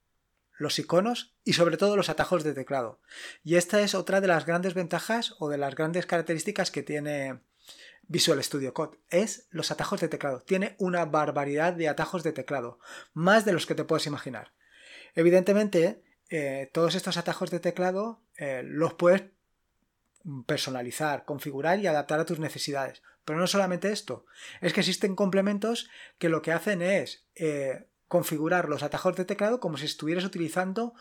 los 0.56 0.78
iconos 0.78 1.34
y 1.44 1.52
sobre 1.52 1.76
todo 1.76 1.94
los 1.94 2.08
atajos 2.08 2.42
de 2.42 2.54
teclado. 2.54 3.00
Y 3.42 3.56
esta 3.56 3.82
es 3.82 3.94
otra 3.94 4.22
de 4.22 4.28
las 4.28 4.46
grandes 4.46 4.72
ventajas 4.72 5.34
o 5.38 5.50
de 5.50 5.58
las 5.58 5.74
grandes 5.74 6.06
características 6.06 6.70
que 6.70 6.82
tiene 6.82 7.40
Visual 8.08 8.42
Studio 8.42 8.72
Code. 8.72 8.98
Es 9.10 9.46
los 9.50 9.70
atajos 9.70 10.00
de 10.00 10.08
teclado. 10.08 10.40
Tiene 10.40 10.74
una 10.78 11.04
barbaridad 11.04 11.74
de 11.74 11.88
atajos 11.88 12.22
de 12.22 12.32
teclado, 12.32 12.78
más 13.12 13.44
de 13.44 13.52
los 13.52 13.66
que 13.66 13.74
te 13.74 13.84
puedes 13.84 14.06
imaginar. 14.06 14.52
Evidentemente, 15.14 16.02
eh, 16.36 16.68
todos 16.72 16.96
estos 16.96 17.16
atajos 17.16 17.52
de 17.52 17.60
teclado 17.60 18.20
eh, 18.36 18.64
los 18.64 18.94
puedes 18.94 19.22
personalizar, 20.46 21.24
configurar 21.24 21.78
y 21.78 21.86
adaptar 21.86 22.18
a 22.18 22.26
tus 22.26 22.40
necesidades. 22.40 23.04
Pero 23.24 23.38
no 23.38 23.46
solamente 23.46 23.92
esto, 23.92 24.26
es 24.60 24.72
que 24.72 24.80
existen 24.80 25.14
complementos 25.14 25.88
que 26.18 26.28
lo 26.28 26.42
que 26.42 26.50
hacen 26.50 26.82
es 26.82 27.24
eh, 27.36 27.86
configurar 28.08 28.68
los 28.68 28.82
atajos 28.82 29.14
de 29.14 29.24
teclado 29.24 29.60
como 29.60 29.76
si 29.76 29.84
estuvieras 29.84 30.24
utilizando 30.24 30.94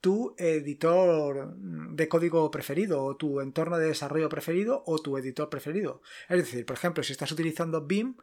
tu 0.00 0.34
editor 0.38 1.54
de 1.56 2.08
código 2.08 2.50
preferido 2.50 3.04
o 3.04 3.16
tu 3.16 3.40
entorno 3.40 3.78
de 3.78 3.86
desarrollo 3.86 4.28
preferido 4.28 4.82
o 4.86 4.98
tu 4.98 5.16
editor 5.18 5.50
preferido. 5.50 6.02
Es 6.28 6.38
decir, 6.38 6.66
por 6.66 6.74
ejemplo, 6.74 7.04
si 7.04 7.12
estás 7.12 7.30
utilizando 7.30 7.86
BIM 7.86 8.16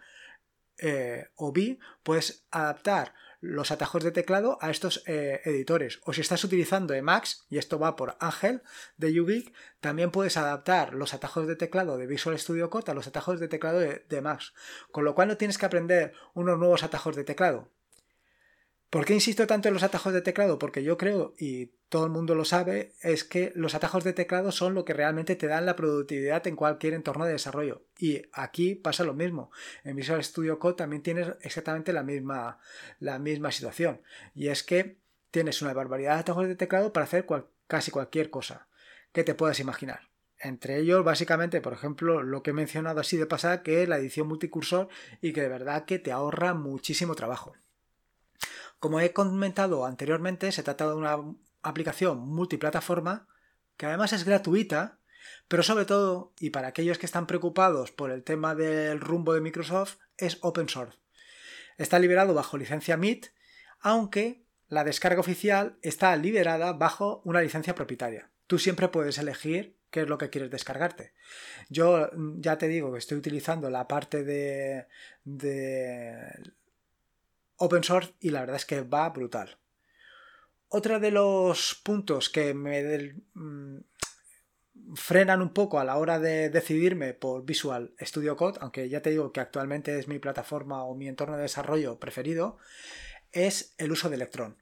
o 1.37 1.53
B, 1.53 1.79
puedes 2.03 2.45
adaptar 2.51 3.13
los 3.39 3.71
atajos 3.71 4.03
de 4.03 4.11
teclado 4.11 4.57
a 4.61 4.71
estos 4.71 5.03
eh, 5.05 5.41
editores. 5.45 5.99
O 6.05 6.13
si 6.13 6.21
estás 6.21 6.43
utilizando 6.43 6.93
Emacs, 6.93 7.45
y 7.49 7.57
esto 7.57 7.79
va 7.79 7.95
por 7.95 8.17
Ángel 8.19 8.61
de 8.97 9.19
Ubic, 9.19 9.53
también 9.79 10.11
puedes 10.11 10.37
adaptar 10.37 10.93
los 10.93 11.13
atajos 11.13 11.47
de 11.47 11.55
teclado 11.55 11.97
de 11.97 12.07
Visual 12.07 12.37
Studio 12.39 12.69
Code 12.69 12.91
a 12.91 12.95
los 12.95 13.07
atajos 13.07 13.39
de 13.39 13.47
teclado 13.47 13.79
de, 13.79 14.05
de 14.07 14.17
Emacs. 14.17 14.53
Con 14.91 15.05
lo 15.05 15.15
cual 15.15 15.27
no 15.27 15.37
tienes 15.37 15.57
que 15.57 15.65
aprender 15.65 16.13
unos 16.33 16.57
nuevos 16.57 16.83
atajos 16.83 17.15
de 17.15 17.23
teclado. 17.23 17.69
¿Por 18.89 19.03
qué 19.03 19.13
insisto 19.13 19.47
tanto 19.47 19.67
en 19.67 19.73
los 19.73 19.83
atajos 19.83 20.13
de 20.13 20.21
teclado? 20.21 20.57
Porque 20.57 20.81
yo 20.81 20.97
creo, 20.97 21.33
y 21.37 21.73
todo 21.89 22.05
el 22.05 22.11
mundo 22.11 22.35
lo 22.35 22.45
sabe, 22.45 22.93
es 23.01 23.25
que 23.25 23.51
los 23.53 23.75
atajos 23.75 24.05
de 24.05 24.13
teclado 24.13 24.53
son 24.53 24.75
lo 24.75 24.85
que 24.85 24.93
realmente 24.93 25.35
te 25.35 25.47
dan 25.47 25.65
la 25.65 25.75
productividad 25.75 26.47
en 26.47 26.55
cualquier 26.55 26.93
entorno 26.93 27.25
de 27.25 27.33
desarrollo. 27.33 27.83
Y 27.99 28.21
aquí 28.31 28.75
pasa 28.75 29.03
lo 29.03 29.13
mismo. 29.13 29.51
En 29.83 29.97
Visual 29.97 30.23
Studio 30.23 30.57
Code 30.57 30.75
también 30.75 31.03
tienes 31.03 31.27
exactamente 31.41 31.91
la 31.91 32.03
misma, 32.03 32.59
la 32.99 33.19
misma 33.19 33.51
situación. 33.51 34.01
Y 34.33 34.47
es 34.47 34.63
que 34.63 34.97
tienes 35.31 35.61
una 35.61 35.73
barbaridad 35.73 36.13
de 36.13 36.21
atajos 36.21 36.47
de 36.47 36.55
teclado 36.55 36.93
para 36.93 37.03
hacer 37.03 37.25
casi 37.67 37.91
cualquier 37.91 38.29
cosa 38.29 38.69
que 39.11 39.25
te 39.25 39.35
puedas 39.35 39.59
imaginar. 39.59 40.07
Entre 40.39 40.77
ellos, 40.77 41.03
básicamente, 41.03 41.59
por 41.59 41.73
ejemplo, 41.73 42.23
lo 42.23 42.41
que 42.41 42.51
he 42.51 42.53
mencionado 42.53 43.01
así 43.01 43.17
de 43.17 43.25
pasada, 43.25 43.63
que 43.63 43.83
es 43.83 43.89
la 43.89 43.97
edición 43.97 44.27
multicursor 44.29 44.87
y 45.19 45.33
que 45.33 45.41
de 45.41 45.49
verdad 45.49 45.83
que 45.83 45.99
te 45.99 46.13
ahorra 46.13 46.53
muchísimo 46.53 47.15
trabajo. 47.15 47.53
Como 48.79 48.99
he 48.99 49.13
comentado 49.13 49.85
anteriormente, 49.85 50.51
se 50.51 50.63
trata 50.63 50.87
de 50.87 50.95
una 50.95 51.17
aplicación 51.63 52.19
multiplataforma 52.19 53.27
que 53.75 53.85
además 53.85 54.13
es 54.13 54.23
gratuita, 54.23 54.99
pero 55.47 55.63
sobre 55.63 55.85
todo, 55.85 56.33
y 56.39 56.49
para 56.49 56.69
aquellos 56.69 56.97
que 56.97 57.05
están 57.05 57.27
preocupados 57.27 57.91
por 57.91 58.11
el 58.11 58.23
tema 58.23 58.55
del 58.55 58.99
rumbo 58.99 59.33
de 59.33 59.41
Microsoft, 59.41 59.97
es 60.17 60.39
open 60.41 60.67
source. 60.67 60.97
Está 61.77 61.99
liberado 61.99 62.33
bajo 62.33 62.57
licencia 62.57 62.97
MIT, 62.97 63.27
aunque 63.79 64.43
la 64.67 64.83
descarga 64.83 65.19
oficial 65.19 65.77
está 65.81 66.15
liberada 66.15 66.73
bajo 66.73 67.21
una 67.23 67.41
licencia 67.41 67.75
propietaria. 67.75 68.29
Tú 68.47 68.59
siempre 68.59 68.87
puedes 68.89 69.17
elegir 69.17 69.77
qué 69.91 70.01
es 70.01 70.09
lo 70.09 70.17
que 70.17 70.29
quieres 70.29 70.51
descargarte. 70.51 71.13
Yo 71.69 72.09
ya 72.37 72.57
te 72.57 72.67
digo 72.67 72.91
que 72.91 72.99
estoy 72.99 73.17
utilizando 73.17 73.69
la 73.69 73.87
parte 73.87 74.23
de, 74.23 74.87
de 75.23 76.17
open 77.57 77.83
source 77.83 78.13
y 78.19 78.29
la 78.29 78.41
verdad 78.41 78.55
es 78.55 78.65
que 78.65 78.81
va 78.81 79.09
brutal. 79.09 79.57
Otro 80.69 80.99
de 80.99 81.11
los 81.11 81.79
puntos 81.83 82.29
que 82.29 82.53
me 82.53 83.15
mm, 83.33 83.77
frenan 84.95 85.41
un 85.41 85.53
poco 85.53 85.79
a 85.79 85.85
la 85.85 85.97
hora 85.97 86.19
de 86.19 86.49
decidirme 86.49 87.13
por 87.13 87.45
Visual 87.45 87.93
Studio 88.01 88.35
Code, 88.35 88.59
aunque 88.61 88.89
ya 88.89 89.01
te 89.01 89.09
digo 89.09 89.31
que 89.31 89.39
actualmente 89.39 89.97
es 89.97 90.07
mi 90.07 90.19
plataforma 90.19 90.83
o 90.83 90.95
mi 90.95 91.07
entorno 91.07 91.37
de 91.37 91.43
desarrollo 91.43 91.99
preferido, 91.99 92.57
es 93.31 93.75
el 93.77 93.91
uso 93.91 94.09
de 94.09 94.15
Electron. 94.15 94.57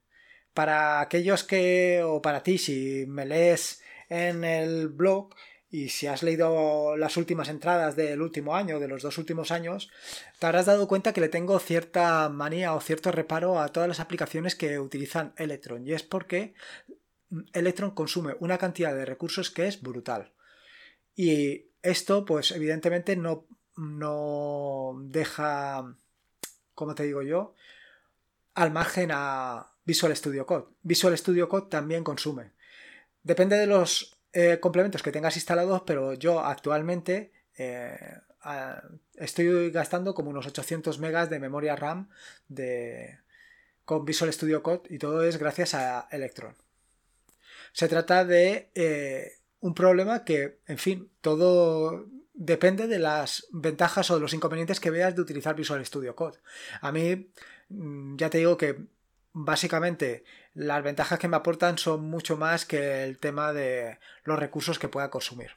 Para 0.54 1.02
aquellos 1.02 1.44
que, 1.44 2.02
o 2.04 2.22
para 2.22 2.44
ti, 2.44 2.58
si 2.58 3.06
me 3.08 3.26
lees 3.26 3.82
en 4.10 4.44
el 4.44 4.90
blog, 4.90 5.34
y 5.70 5.90
si 5.90 6.08
has 6.08 6.24
leído 6.24 6.96
las 6.96 7.18
últimas 7.18 7.50
entradas 7.50 7.96
del 7.96 8.22
último 8.22 8.56
año, 8.56 8.80
de 8.80 8.88
los 8.88 9.02
dos 9.02 9.18
últimos 9.18 9.52
años, 9.52 9.90
te 10.40 10.46
habrás 10.46 10.68
dado 10.68 10.88
cuenta 10.88 11.12
que 11.12 11.22
le 11.22 11.30
tengo 11.30 11.60
cierta 11.60 12.30
manía 12.30 12.74
o 12.74 12.82
cierto 12.82 13.12
reparo 13.12 13.60
a 13.60 13.70
todas 13.70 13.90
las 13.90 14.00
aplicaciones 14.00 14.56
que 14.56 14.80
utilizan 14.80 15.34
Electron. 15.38 15.86
Y 15.88 15.94
es 15.94 16.04
porque 16.04 16.54
Electron 17.54 17.92
consume 17.92 18.36
una 18.40 18.58
cantidad 18.58 18.96
de 18.96 19.06
recursos 19.06 19.50
que 19.52 19.68
es 19.68 19.82
brutal. 19.82 20.34
Y 21.16 21.72
esto, 21.82 22.26
pues 22.26 22.52
evidentemente 22.52 23.16
no, 23.16 23.48
no 23.76 24.94
deja, 25.06 25.96
como 26.74 26.96
te 26.96 27.04
digo 27.04 27.22
yo, 27.22 27.54
al 28.54 28.72
margen 28.72 29.10
a 29.14 29.72
Visual 29.84 30.16
Studio 30.16 30.46
Code. 30.46 30.68
Visual 30.84 31.18
Studio 31.18 31.50
Code 31.50 31.68
también 31.70 32.04
consume. 32.04 32.54
Depende 33.24 33.58
de 33.58 33.68
los 33.68 34.15
eh, 34.38 34.60
complementos 34.60 35.02
que 35.02 35.14
tengas 35.14 35.38
instalados, 35.38 35.84
pero 35.86 36.14
yo 36.14 36.42
actualmente 36.42 37.32
eh, 37.58 38.20
estoy 39.16 39.72
gastando 39.72 40.14
como 40.14 40.30
unos 40.30 40.46
800 40.46 41.00
megas 41.00 41.30
de 41.30 41.40
memoria 41.40 41.78
RAM 41.78 42.10
de, 42.50 43.18
con 43.86 44.04
Visual 44.04 44.34
Studio 44.34 44.62
Code 44.62 44.90
y 44.90 44.98
todo 44.98 45.24
es 45.24 45.38
gracias 45.38 45.74
a 45.74 46.10
Electron. 46.12 46.54
Se 47.72 47.88
trata 47.88 48.26
de 48.26 48.72
eh, 48.76 49.38
un 49.62 49.74
problema 49.74 50.26
que, 50.26 50.60
en 50.68 50.80
fin, 50.80 51.10
todo 51.22 52.06
depende 52.34 52.88
de 52.88 53.00
las 53.00 53.48
ventajas 53.52 54.12
o 54.12 54.16
de 54.16 54.20
los 54.20 54.34
inconvenientes 54.34 54.82
que 54.82 54.92
veas 54.92 55.16
de 55.16 55.22
utilizar 55.22 55.56
Visual 55.56 55.86
Studio 55.86 56.14
Code. 56.14 56.40
A 56.82 56.92
mí, 56.92 57.32
mm, 57.70 58.18
ya 58.18 58.30
te 58.30 58.40
digo 58.40 58.58
que 58.58 58.84
básicamente 59.32 60.26
las 60.56 60.84
ventajas 60.84 61.20
que 61.20 61.28
me 61.28 61.38
aportan 61.38 61.78
son 61.78 62.02
mucho 62.02 62.38
más 62.38 62.66
que 62.66 63.04
el 63.04 63.20
tema 63.20 63.54
de 63.54 64.00
los 64.24 64.40
recursos 64.40 64.80
que 64.80 64.88
pueda 64.88 65.12
consumir. 65.12 65.52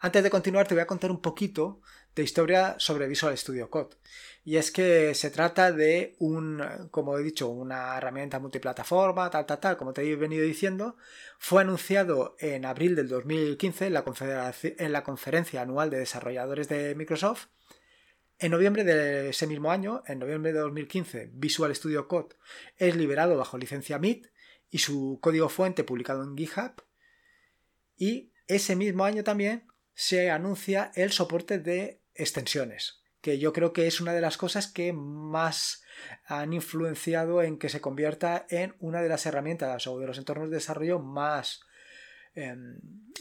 Antes 0.00 0.22
de 0.22 0.30
continuar 0.30 0.66
te 0.66 0.74
voy 0.74 0.82
a 0.82 0.86
contar 0.86 1.10
un 1.10 1.22
poquito 1.22 1.80
de 2.14 2.22
historia 2.22 2.74
sobre 2.78 3.08
Visual 3.08 3.36
Studio 3.38 3.70
Code. 3.70 3.96
Y 4.44 4.56
es 4.56 4.70
que 4.70 5.14
se 5.14 5.30
trata 5.30 5.72
de 5.72 6.16
un, 6.18 6.62
como 6.90 7.16
he 7.18 7.22
dicho, 7.22 7.48
una 7.48 7.96
herramienta 7.96 8.38
multiplataforma, 8.38 9.30
tal, 9.30 9.46
tal, 9.46 9.60
tal, 9.60 9.76
como 9.76 9.92
te 9.92 10.02
he 10.02 10.16
venido 10.16 10.44
diciendo. 10.44 10.96
Fue 11.38 11.62
anunciado 11.62 12.36
en 12.38 12.66
abril 12.66 12.94
del 12.96 13.08
2015 13.08 13.86
en 13.86 13.94
la, 13.94 14.04
en 14.62 14.92
la 14.92 15.02
conferencia 15.04 15.62
anual 15.62 15.90
de 15.90 15.98
desarrolladores 15.98 16.68
de 16.68 16.94
Microsoft. 16.94 17.46
En 18.38 18.50
noviembre 18.50 18.84
de 18.84 19.28
ese 19.30 19.46
mismo 19.46 19.70
año, 19.70 20.02
en 20.06 20.18
noviembre 20.18 20.52
de 20.52 20.58
2015, 20.58 21.30
Visual 21.34 21.74
Studio 21.74 22.08
Code 22.08 22.34
es 22.76 22.96
liberado 22.96 23.36
bajo 23.36 23.58
licencia 23.58 23.98
MIT 23.98 24.26
y 24.70 24.78
su 24.78 25.18
código 25.22 25.48
fuente 25.48 25.84
publicado 25.84 26.24
en 26.24 26.36
GitHub. 26.36 26.82
Y 27.96 28.32
ese 28.48 28.74
mismo 28.74 29.04
año 29.04 29.22
también 29.22 29.68
se 29.94 30.30
anuncia 30.30 30.90
el 30.96 31.12
soporte 31.12 31.60
de 31.60 32.02
extensiones, 32.14 33.04
que 33.20 33.38
yo 33.38 33.52
creo 33.52 33.72
que 33.72 33.86
es 33.86 34.00
una 34.00 34.12
de 34.12 34.20
las 34.20 34.36
cosas 34.36 34.66
que 34.66 34.92
más 34.92 35.84
han 36.26 36.52
influenciado 36.52 37.40
en 37.40 37.56
que 37.56 37.68
se 37.68 37.80
convierta 37.80 38.46
en 38.50 38.74
una 38.80 39.00
de 39.00 39.08
las 39.08 39.26
herramientas 39.26 39.86
o 39.86 39.98
de 40.00 40.08
los 40.08 40.18
entornos 40.18 40.50
de 40.50 40.56
desarrollo 40.56 40.98
más 40.98 41.60
em, 42.34 42.80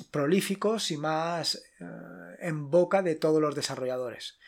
prolíficos 0.10 0.90
y 0.90 0.98
más 0.98 1.64
eh, 1.80 1.86
en 2.40 2.72
boca 2.72 3.04
de 3.04 3.14
todos 3.14 3.40
los 3.40 3.54
desarrolladores. 3.54 4.40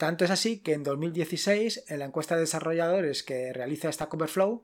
Tanto 0.00 0.24
es 0.24 0.30
así 0.30 0.60
que 0.60 0.72
en 0.72 0.82
2016, 0.82 1.84
en 1.88 1.98
la 1.98 2.06
encuesta 2.06 2.34
de 2.34 2.40
desarrolladores 2.40 3.22
que 3.22 3.52
realiza 3.52 3.92
Stack 3.92 4.14
Overflow, 4.14 4.62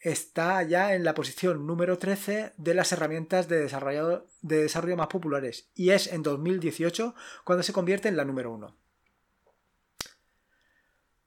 está 0.00 0.62
ya 0.64 0.92
en 0.94 1.02
la 1.02 1.14
posición 1.14 1.66
número 1.66 1.96
13 1.96 2.52
de 2.58 2.74
las 2.74 2.92
herramientas 2.92 3.48
de 3.48 3.58
desarrollo, 3.58 4.26
de 4.42 4.64
desarrollo 4.64 4.98
más 4.98 5.06
populares 5.06 5.70
y 5.74 5.92
es 5.92 6.08
en 6.08 6.22
2018 6.22 7.14
cuando 7.44 7.62
se 7.62 7.72
convierte 7.72 8.08
en 8.08 8.18
la 8.18 8.26
número 8.26 8.52
1. 8.52 8.76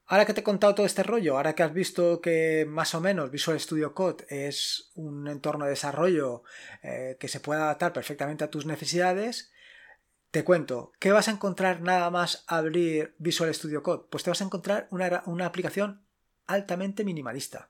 Ahora 0.06 0.25
que 0.25 0.36
te 0.36 0.41
he 0.41 0.44
contado 0.44 0.75
todo 0.75 0.86
este 0.86 1.01
rollo, 1.01 1.36
ahora 1.36 1.56
que 1.56 1.63
has 1.63 1.74
visto 1.74 2.22
que 2.22 2.68
más 2.70 2.94
o 2.94 3.01
menos 3.01 3.32
Visual 3.32 3.60
Studio 3.60 3.96
Code 3.96 4.25
es 4.29 4.91
un 4.94 5.27
entorno 5.27 5.65
de 5.65 5.72
desarrollo 5.72 6.44
eh, 6.84 7.18
que 7.20 7.27
se 7.27 7.39
puede 7.39 7.62
adaptar 7.62 7.94
perfectamente 7.94 8.44
a 8.44 8.51
tus 8.51 8.68
necesidades, 8.68 9.51
te 10.32 10.44
cuento, 10.44 10.92
¿qué 11.00 11.12
vas 11.12 11.28
a 11.28 11.32
encontrar 11.32 11.82
nada 11.82 12.10
más 12.12 12.44
abrir 12.48 13.15
Visual 13.18 13.54
Studio 13.54 13.82
Code? 13.82 14.06
Pues 14.10 14.24
te 14.24 14.30
vas 14.30 14.42
a 14.42 14.46
encontrar 14.46 14.88
una, 14.92 15.24
una 15.26 15.46
aplicación 15.46 16.02
altamente 16.46 17.04
minimalista. 17.04 17.70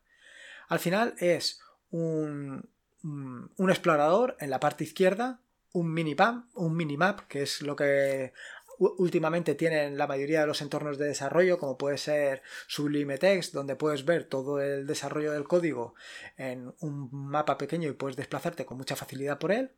Al 0.68 0.80
final 0.80 1.16
es 1.20 1.62
un, 1.90 2.70
un 3.04 3.70
explorador 3.70 4.36
en 4.40 4.50
la 4.50 4.60
parte 4.60 4.84
izquierda, 4.84 5.40
un 5.72 5.94
minimap, 5.94 6.46
un 6.54 6.76
minimap, 6.76 7.22
que 7.28 7.44
es 7.44 7.62
lo 7.62 7.76
que 7.76 8.34
últimamente 8.80 9.56
tienen 9.56 9.98
la 9.98 10.08
mayoría 10.08 10.42
de 10.42 10.48
los 10.48 10.62
entornos 10.62 10.98
de 10.98 11.08
desarrollo, 11.08 11.60
como 11.60 11.78
puede 11.78 11.98
ser 11.98 12.42
Sublime 12.68 13.18
Text, 13.18 13.54
donde 13.54 13.76
puedes 13.76 14.06
ver 14.06 14.24
todo 14.24 14.62
el 14.62 14.88
desarrollo 14.88 15.34
del 15.34 15.48
código 15.48 15.96
en 16.38 16.74
un 16.80 17.10
mapa 17.12 17.58
pequeño 17.58 17.90
y 17.90 17.94
puedes 17.94 18.16
desplazarte 18.16 18.66
con 18.66 18.78
mucha 18.78 18.96
facilidad 18.96 19.38
por 19.38 19.52
él. 19.52 19.72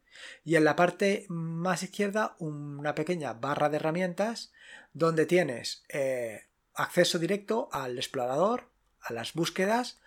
Y 0.44 0.56
en 0.56 0.64
la 0.64 0.76
parte 0.76 1.26
más 1.30 1.84
izquierda, 1.84 2.36
una 2.40 2.96
pequeña 2.96 3.34
barra 3.34 3.70
de 3.70 3.78
herramientas 3.78 4.54
donde 4.94 5.26
tienes 5.26 5.84
eh, 5.90 6.46
acceso 6.76 7.18
directo 7.18 7.70
al 7.72 7.98
explorador, 7.98 8.70
a 9.02 9.14
las 9.14 9.34
búsquedas, 9.34 10.00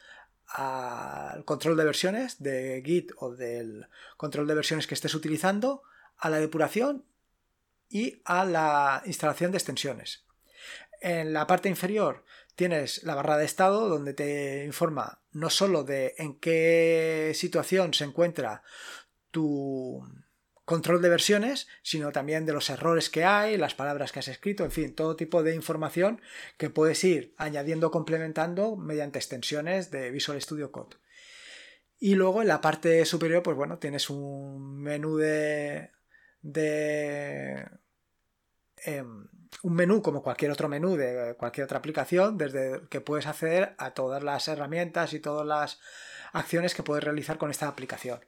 al 0.46 1.44
control 1.44 1.76
de 1.76 1.84
versiones 1.84 2.42
de 2.42 2.82
Git 2.84 3.12
o 3.16 3.34
del 3.34 3.88
control 4.16 4.46
de 4.46 4.54
versiones 4.54 4.86
que 4.86 4.94
estés 4.94 5.14
utilizando, 5.14 5.82
a 6.16 6.30
la 6.30 6.38
depuración 6.38 7.04
y 7.94 8.20
a 8.24 8.44
la 8.44 9.04
instalación 9.06 9.52
de 9.52 9.58
extensiones. 9.58 10.24
En 11.00 11.32
la 11.32 11.46
parte 11.46 11.68
inferior 11.68 12.24
tienes 12.56 13.04
la 13.04 13.14
barra 13.14 13.38
de 13.38 13.44
estado 13.44 13.88
donde 13.88 14.14
te 14.14 14.64
informa 14.64 15.22
no 15.30 15.48
solo 15.48 15.84
de 15.84 16.16
en 16.18 16.40
qué 16.40 17.30
situación 17.36 17.94
se 17.94 18.02
encuentra 18.02 18.64
tu 19.30 20.04
control 20.64 21.02
de 21.02 21.08
versiones, 21.08 21.68
sino 21.82 22.10
también 22.10 22.46
de 22.46 22.52
los 22.52 22.68
errores 22.68 23.10
que 23.10 23.24
hay, 23.24 23.56
las 23.56 23.76
palabras 23.76 24.10
que 24.10 24.18
has 24.18 24.28
escrito, 24.28 24.64
en 24.64 24.72
fin, 24.72 24.92
todo 24.96 25.14
tipo 25.14 25.44
de 25.44 25.54
información 25.54 26.20
que 26.58 26.70
puedes 26.70 27.04
ir 27.04 27.32
añadiendo, 27.36 27.92
complementando 27.92 28.74
mediante 28.74 29.20
extensiones 29.20 29.92
de 29.92 30.10
Visual 30.10 30.42
Studio 30.42 30.72
Code. 30.72 30.96
Y 32.00 32.16
luego 32.16 32.42
en 32.42 32.48
la 32.48 32.60
parte 32.60 33.04
superior, 33.04 33.44
pues 33.44 33.56
bueno, 33.56 33.78
tienes 33.78 34.10
un 34.10 34.82
menú 34.82 35.16
de 35.16 35.90
em, 38.84 39.28
un 39.62 39.74
menú 39.74 40.02
como 40.02 40.22
cualquier 40.22 40.50
otro 40.50 40.68
menú 40.68 40.96
de 40.96 41.34
cualquier 41.38 41.64
otra 41.64 41.78
aplicación, 41.78 42.36
desde 42.38 42.82
que 42.90 43.00
puedes 43.00 43.26
acceder 43.26 43.74
a 43.78 43.92
todas 43.92 44.22
las 44.22 44.48
herramientas 44.48 45.12
y 45.12 45.20
todas 45.20 45.46
las 45.46 45.80
acciones 46.32 46.74
que 46.74 46.82
puedes 46.82 47.04
realizar 47.04 47.38
con 47.38 47.50
esta 47.50 47.68
aplicación. 47.68 48.20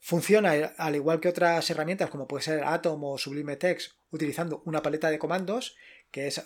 Funciona 0.00 0.52
al 0.78 0.94
igual 0.94 1.20
que 1.20 1.28
otras 1.28 1.68
herramientas 1.70 2.10
como 2.10 2.28
puede 2.28 2.44
ser 2.44 2.64
Atom 2.64 3.02
o 3.04 3.18
Sublime 3.18 3.56
Text 3.56 3.96
utilizando 4.10 4.62
una 4.64 4.82
paleta 4.82 5.10
de 5.10 5.18
comandos 5.18 5.76
que 6.10 6.28
es 6.28 6.38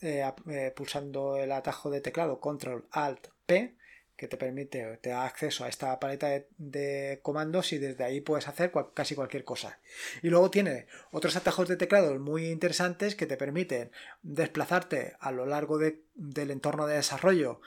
eh, 0.00 0.32
eh, 0.48 0.72
pulsando 0.74 1.36
el 1.36 1.52
atajo 1.52 1.90
de 1.90 2.00
teclado 2.00 2.40
Control 2.40 2.86
Alt 2.90 3.28
P 3.46 3.76
que 4.22 4.28
te 4.28 4.36
permite, 4.36 4.98
te 4.98 5.10
da 5.10 5.24
acceso 5.24 5.64
a 5.64 5.68
esta 5.68 5.98
paleta 5.98 6.28
de, 6.56 7.18
comandos 7.22 7.72
y 7.72 7.78
desde 7.78 8.04
ahí 8.04 8.20
puedes 8.20 8.46
hacer 8.46 8.70
casi 8.94 9.16
cualquier 9.16 9.42
cosa. 9.42 9.80
Y 10.22 10.28
luego 10.28 10.48
tiene 10.48 10.86
otros 11.10 11.34
atajos 11.34 11.66
de 11.66 11.76
teclado 11.76 12.16
muy 12.20 12.46
interesantes 12.46 13.16
que 13.16 13.26
te 13.26 13.36
permiten 13.36 13.90
desplazarte 14.22 15.16
a 15.18 15.32
lo 15.32 15.44
largo 15.44 15.76
del 15.76 16.50
entorno 16.52 16.86
de 16.86 16.94
desarrollo 16.94 17.60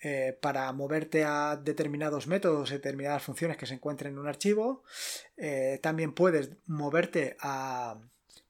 eh, 0.00 0.38
para 0.40 0.72
moverte 0.72 1.24
a 1.24 1.56
determinados 1.60 2.28
métodos, 2.28 2.70
determinadas 2.70 3.24
funciones 3.24 3.56
que 3.56 3.66
se 3.66 3.74
encuentren 3.74 4.12
en 4.12 4.20
un 4.20 4.28
archivo. 4.28 4.84
Eh, 5.36 5.80
también 5.82 6.12
puedes 6.12 6.50
moverte 6.68 7.36
a 7.40 7.98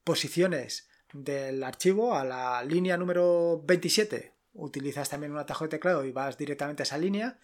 posiciones 0.03 0.87
del 1.13 1.63
archivo, 1.63 2.13
a 2.13 2.23
la 2.23 2.63
línea 2.63 2.95
número 2.95 3.59
27. 3.65 4.38
Utilizas 4.59 5.09
también 5.09 5.31
un 5.31 5.39
atajo 5.39 5.65
de 5.65 5.69
teclado 5.69 6.05
y 6.05 6.11
vas 6.11 6.37
directamente 6.37 6.83
a 6.83 6.85
esa 6.85 6.97
línea. 6.97 7.39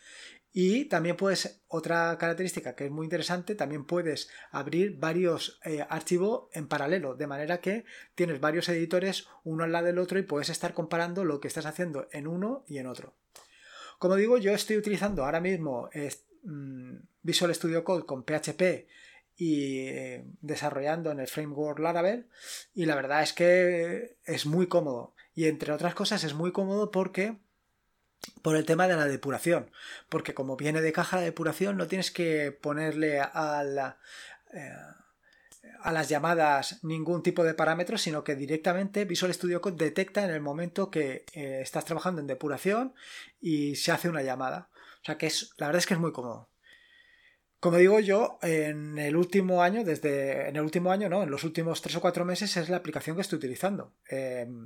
Y 0.51 0.85
también 0.85 1.17
puedes, 1.17 1.61
otra 1.67 2.17
característica 2.17 2.75
que 2.75 2.85
es 2.85 2.91
muy 2.91 3.05
interesante, 3.05 3.55
también 3.55 3.85
puedes 3.85 4.29
abrir 4.51 4.97
varios 4.97 5.59
eh, 5.65 5.85
archivos 5.89 6.47
en 6.53 6.67
paralelo, 6.67 7.15
de 7.15 7.27
manera 7.27 7.59
que 7.59 7.83
tienes 8.15 8.39
varios 8.39 8.69
editores 8.69 9.27
uno 9.43 9.65
al 9.65 9.73
lado 9.73 9.87
del 9.87 9.97
otro 9.97 10.17
y 10.17 10.23
puedes 10.23 10.49
estar 10.49 10.73
comparando 10.73 11.25
lo 11.25 11.41
que 11.41 11.49
estás 11.49 11.65
haciendo 11.65 12.07
en 12.11 12.27
uno 12.27 12.63
y 12.67 12.77
en 12.77 12.87
otro. 12.87 13.15
Como 13.99 14.15
digo, 14.15 14.37
yo 14.37 14.53
estoy 14.53 14.77
utilizando 14.77 15.25
ahora 15.25 15.41
mismo 15.41 15.89
mm, 16.43 16.95
Visual 17.21 17.55
Studio 17.55 17.83
Code 17.83 18.05
con 18.05 18.23
PHP 18.23 18.87
y 19.37 19.87
eh, 19.87 20.25
desarrollando 20.41 21.11
en 21.11 21.19
el 21.19 21.27
framework 21.27 21.79
Laravel 21.79 22.27
y 22.73 22.85
la 22.85 22.95
verdad 22.95 23.23
es 23.23 23.33
que 23.33 24.17
es 24.23 24.45
muy 24.45 24.67
cómodo 24.67 25.14
y 25.35 25.45
entre 25.45 25.73
otras 25.73 25.93
cosas 25.93 26.23
es 26.23 26.33
muy 26.33 26.51
cómodo 26.51 26.91
porque 26.91 27.37
por 28.41 28.55
el 28.55 28.65
tema 28.65 28.87
de 28.87 28.95
la 28.95 29.05
depuración 29.05 29.69
porque 30.09 30.33
como 30.33 30.57
viene 30.57 30.81
de 30.81 30.93
caja 30.93 31.19
de 31.19 31.25
depuración 31.25 31.77
no 31.77 31.87
tienes 31.87 32.09
que 32.09 32.51
ponerle 32.51 33.19
a 33.19 33.95
eh, 34.53 34.71
a 35.85 35.91
las 35.91 36.09
llamadas 36.09 36.83
ningún 36.83 37.21
tipo 37.21 37.43
de 37.43 37.53
parámetros, 37.53 38.01
sino 38.01 38.23
que 38.23 38.35
directamente 38.35 39.05
Visual 39.05 39.31
Studio 39.31 39.61
Code 39.61 39.85
detecta 39.85 40.23
en 40.23 40.31
el 40.31 40.41
momento 40.41 40.89
que 40.89 41.25
eh, 41.33 41.59
estás 41.61 41.85
trabajando 41.85 42.21
en 42.21 42.27
depuración 42.27 42.95
y 43.39 43.75
se 43.75 43.91
hace 43.91 44.09
una 44.09 44.23
llamada. 44.23 44.69
O 45.03 45.05
sea 45.05 45.19
que 45.19 45.27
es, 45.27 45.53
la 45.57 45.67
verdad 45.67 45.79
es 45.79 45.85
que 45.85 45.93
es 45.93 45.99
muy 45.99 46.11
cómodo. 46.11 46.49
Como 47.65 47.77
digo 47.77 47.99
yo, 47.99 48.37
en 48.43 48.99
el 48.99 49.15
último 49.15 49.63
año, 49.63 49.83
desde 49.83 50.49
en 50.49 50.55
el 50.55 50.61
último 50.61 50.91
año, 50.91 51.09
no, 51.09 51.23
en 51.23 51.31
los 51.31 51.43
últimos 51.43 51.81
tres 51.81 51.95
o 51.95 51.99
cuatro 51.99 52.23
meses 52.23 52.55
es 52.57 52.69
la 52.69 52.77
aplicación 52.77 53.15
que 53.15 53.23
estoy 53.23 53.37
utilizando. 53.37 53.91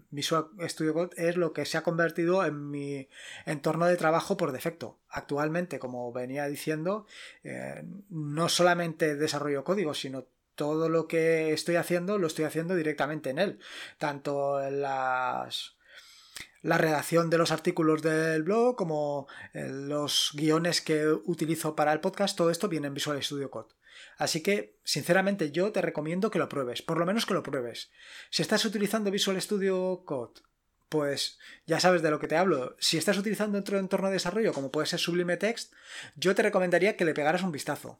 Visual 0.09 0.47
Studio 0.63 0.93
Code 0.93 1.15
es 1.15 1.37
lo 1.37 1.53
que 1.53 1.63
se 1.63 1.77
ha 1.77 1.81
convertido 1.81 2.43
en 2.43 2.69
mi 2.69 3.07
entorno 3.45 3.85
de 3.85 3.95
trabajo 3.95 4.35
por 4.35 4.51
defecto. 4.51 4.99
Actualmente, 5.07 5.79
como 5.79 6.11
venía 6.11 6.45
diciendo, 6.47 7.05
eh, 7.45 7.85
no 8.09 8.49
solamente 8.49 9.15
desarrollo 9.15 9.63
código, 9.63 9.93
sino 9.93 10.25
todo 10.55 10.89
lo 10.89 11.07
que 11.07 11.53
estoy 11.53 11.77
haciendo 11.77 12.17
lo 12.17 12.27
estoy 12.27 12.43
haciendo 12.43 12.75
directamente 12.75 13.29
en 13.29 13.39
él. 13.39 13.59
Tanto 13.97 14.61
en 14.61 14.81
las 14.81 15.78
la 16.61 16.77
redacción 16.77 17.29
de 17.29 17.37
los 17.37 17.51
artículos 17.51 18.01
del 18.01 18.43
blog, 18.43 18.75
como 18.75 19.27
eh, 19.53 19.67
los 19.69 20.31
guiones 20.33 20.81
que 20.81 21.07
utilizo 21.07 21.75
para 21.75 21.93
el 21.93 21.99
podcast, 21.99 22.37
todo 22.37 22.49
esto 22.49 22.67
viene 22.67 22.87
en 22.87 22.93
Visual 22.93 23.21
Studio 23.23 23.49
Code. 23.49 23.73
Así 24.17 24.41
que, 24.41 24.77
sinceramente, 24.83 25.51
yo 25.51 25.71
te 25.71 25.81
recomiendo 25.81 26.31
que 26.31 26.39
lo 26.39 26.49
pruebes, 26.49 26.81
por 26.81 26.97
lo 26.97 27.05
menos 27.05 27.25
que 27.25 27.33
lo 27.33 27.43
pruebes. 27.43 27.91
Si 28.29 28.41
estás 28.41 28.65
utilizando 28.65 29.11
Visual 29.11 29.41
Studio 29.41 30.03
Code, 30.05 30.41
pues 30.89 31.37
ya 31.65 31.79
sabes 31.79 32.01
de 32.01 32.11
lo 32.11 32.19
que 32.19 32.27
te 32.27 32.37
hablo. 32.37 32.75
Si 32.79 32.97
estás 32.97 33.17
utilizando 33.17 33.59
otro 33.59 33.77
entorno 33.77 34.07
de 34.07 34.13
desarrollo, 34.13 34.53
como 34.53 34.71
puede 34.71 34.87
ser 34.87 34.99
Sublime 34.99 35.37
Text, 35.37 35.73
yo 36.15 36.33
te 36.35 36.43
recomendaría 36.43 36.97
que 36.97 37.05
le 37.05 37.13
pegaras 37.13 37.43
un 37.43 37.51
vistazo 37.51 37.99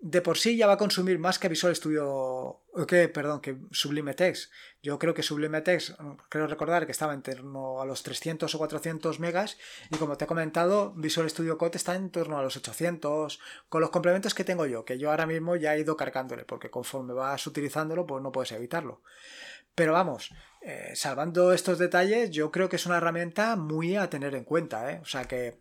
de 0.00 0.22
por 0.22 0.38
sí 0.38 0.56
ya 0.56 0.66
va 0.66 0.74
a 0.74 0.78
consumir 0.78 1.18
más 1.18 1.38
que 1.38 1.48
Visual 1.48 1.74
Studio, 1.74 2.60
que, 2.86 3.08
perdón, 3.08 3.40
que 3.40 3.56
Sublime 3.70 4.14
Text. 4.14 4.52
Yo 4.82 4.98
creo 4.98 5.14
que 5.14 5.22
Sublime 5.22 5.60
Text, 5.62 5.92
creo 6.28 6.46
recordar 6.46 6.86
que 6.86 6.92
estaba 6.92 7.14
en 7.14 7.22
torno 7.22 7.80
a 7.80 7.86
los 7.86 8.02
300 8.02 8.54
o 8.54 8.58
400 8.58 9.20
megas 9.20 9.58
y 9.90 9.96
como 9.96 10.16
te 10.16 10.24
he 10.24 10.28
comentado, 10.28 10.92
Visual 10.94 11.28
Studio 11.28 11.58
Code 11.58 11.76
está 11.76 11.94
en 11.94 12.10
torno 12.10 12.38
a 12.38 12.42
los 12.42 12.56
800 12.56 13.40
con 13.68 13.80
los 13.80 13.90
complementos 13.90 14.34
que 14.34 14.44
tengo 14.44 14.66
yo, 14.66 14.84
que 14.84 14.98
yo 14.98 15.10
ahora 15.10 15.26
mismo 15.26 15.56
ya 15.56 15.74
he 15.74 15.80
ido 15.80 15.96
cargándole, 15.96 16.44
porque 16.44 16.70
conforme 16.70 17.14
vas 17.14 17.46
utilizándolo, 17.46 18.06
pues 18.06 18.22
no 18.22 18.32
puedes 18.32 18.52
evitarlo. 18.52 19.02
Pero 19.74 19.92
vamos, 19.92 20.32
eh, 20.60 20.92
salvando 20.94 21.52
estos 21.52 21.78
detalles, 21.78 22.30
yo 22.30 22.50
creo 22.50 22.68
que 22.68 22.76
es 22.76 22.86
una 22.86 22.96
herramienta 22.96 23.54
muy 23.56 23.96
a 23.96 24.10
tener 24.10 24.34
en 24.34 24.44
cuenta, 24.44 24.90
¿eh? 24.90 24.98
O 25.02 25.04
sea 25.04 25.24
que, 25.24 25.60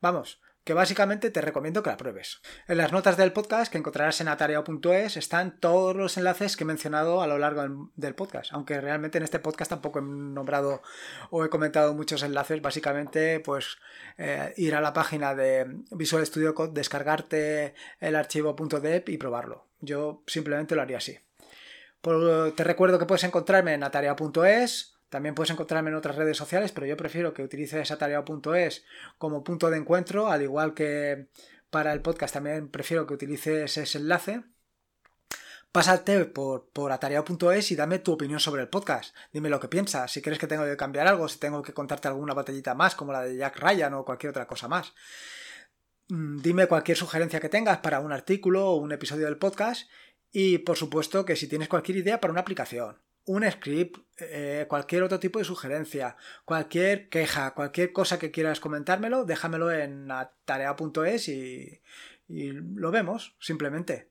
vamos, 0.00 0.40
que 0.68 0.74
básicamente 0.74 1.30
te 1.30 1.40
recomiendo 1.40 1.82
que 1.82 1.88
la 1.88 1.96
pruebes. 1.96 2.42
En 2.66 2.76
las 2.76 2.92
notas 2.92 3.16
del 3.16 3.32
podcast 3.32 3.72
que 3.72 3.78
encontrarás 3.78 4.20
en 4.20 4.28
atareado.es 4.28 5.16
están 5.16 5.58
todos 5.58 5.96
los 5.96 6.18
enlaces 6.18 6.58
que 6.58 6.64
he 6.64 6.66
mencionado 6.66 7.22
a 7.22 7.26
lo 7.26 7.38
largo 7.38 7.90
del 7.96 8.14
podcast, 8.14 8.52
aunque 8.52 8.78
realmente 8.78 9.16
en 9.16 9.24
este 9.24 9.38
podcast 9.38 9.70
tampoco 9.70 10.00
he 10.00 10.02
nombrado 10.02 10.82
o 11.30 11.42
he 11.42 11.48
comentado 11.48 11.94
muchos 11.94 12.22
enlaces, 12.22 12.60
básicamente 12.60 13.40
pues 13.40 13.78
eh, 14.18 14.52
ir 14.58 14.74
a 14.74 14.82
la 14.82 14.92
página 14.92 15.34
de 15.34 15.64
Visual 15.90 16.26
Studio 16.26 16.54
Code, 16.54 16.74
descargarte 16.74 17.72
el 17.98 18.14
archivo 18.14 18.54
.deb 18.54 19.04
y 19.08 19.16
probarlo. 19.16 19.64
Yo 19.80 20.22
simplemente 20.26 20.74
lo 20.74 20.82
haría 20.82 20.98
así. 20.98 21.18
te 22.02 22.64
recuerdo 22.64 22.98
que 22.98 23.06
puedes 23.06 23.24
encontrarme 23.24 23.72
en 23.72 23.84
atareado.es 23.84 24.97
también 25.08 25.34
puedes 25.34 25.50
encontrarme 25.50 25.90
en 25.90 25.96
otras 25.96 26.16
redes 26.16 26.36
sociales, 26.36 26.72
pero 26.72 26.86
yo 26.86 26.96
prefiero 26.96 27.32
que 27.32 27.42
utilices 27.42 27.90
atareado.es 27.90 28.84
como 29.16 29.42
punto 29.42 29.70
de 29.70 29.78
encuentro, 29.78 30.28
al 30.28 30.42
igual 30.42 30.74
que 30.74 31.28
para 31.70 31.92
el 31.92 32.02
podcast 32.02 32.34
también 32.34 32.68
prefiero 32.68 33.06
que 33.06 33.14
utilices 33.14 33.76
ese 33.76 33.98
enlace. 33.98 34.42
Pásate 35.72 36.24
por, 36.24 36.70
por 36.70 36.92
atareado.es 36.92 37.70
y 37.70 37.76
dame 37.76 37.98
tu 37.98 38.12
opinión 38.12 38.40
sobre 38.40 38.62
el 38.62 38.68
podcast. 38.68 39.14
Dime 39.32 39.50
lo 39.50 39.60
que 39.60 39.68
piensas, 39.68 40.10
si 40.10 40.22
crees 40.22 40.38
que 40.38 40.46
tengo 40.46 40.64
que 40.64 40.76
cambiar 40.76 41.06
algo, 41.06 41.28
si 41.28 41.38
tengo 41.38 41.62
que 41.62 41.74
contarte 41.74 42.08
alguna 42.08 42.34
batallita 42.34 42.74
más, 42.74 42.94
como 42.94 43.12
la 43.12 43.22
de 43.22 43.36
Jack 43.36 43.58
Ryan 43.58 43.94
o 43.94 44.04
cualquier 44.04 44.30
otra 44.30 44.46
cosa 44.46 44.68
más. 44.68 44.94
Mm, 46.08 46.40
dime 46.40 46.66
cualquier 46.66 46.96
sugerencia 46.96 47.40
que 47.40 47.48
tengas 47.50 47.78
para 47.78 48.00
un 48.00 48.12
artículo 48.12 48.70
o 48.70 48.76
un 48.76 48.92
episodio 48.92 49.26
del 49.26 49.38
podcast 49.38 49.88
y 50.32 50.58
por 50.58 50.76
supuesto 50.76 51.24
que 51.24 51.36
si 51.36 51.48
tienes 51.48 51.68
cualquier 51.68 51.98
idea 51.98 52.20
para 52.20 52.32
una 52.32 52.40
aplicación 52.40 52.98
un 53.28 53.48
script, 53.50 53.98
eh, 54.18 54.64
cualquier 54.68 55.02
otro 55.02 55.20
tipo 55.20 55.38
de 55.38 55.44
sugerencia, 55.44 56.16
cualquier 56.44 57.08
queja, 57.10 57.52
cualquier 57.52 57.92
cosa 57.92 58.18
que 58.18 58.30
quieras 58.30 58.58
comentármelo, 58.58 59.24
déjamelo 59.24 59.70
en 59.70 60.08
tarea.es 60.44 61.28
y, 61.28 61.80
lo 62.28 62.90
vemos, 62.90 63.36
simplemente. 63.38 64.08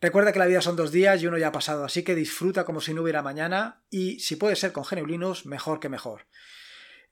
Recuerda 0.00 0.32
que 0.32 0.38
la 0.38 0.46
vida 0.46 0.60
son 0.60 0.76
dos 0.76 0.92
días 0.92 1.20
y 1.20 1.26
uno 1.26 1.36
ya 1.36 1.48
ha 1.48 1.52
pasado, 1.52 1.84
así 1.84 2.04
que 2.04 2.14
disfruta 2.14 2.64
como 2.64 2.80
si 2.80 2.94
no 2.94 3.02
hubiera 3.02 3.22
mañana 3.22 3.82
y 3.90 4.20
si 4.20 4.36
puede 4.36 4.54
ser 4.54 4.70
con 4.70 4.84
Geneulinus, 4.84 5.44
mejor 5.44 5.80
que 5.80 5.88
mejor. 5.88 6.26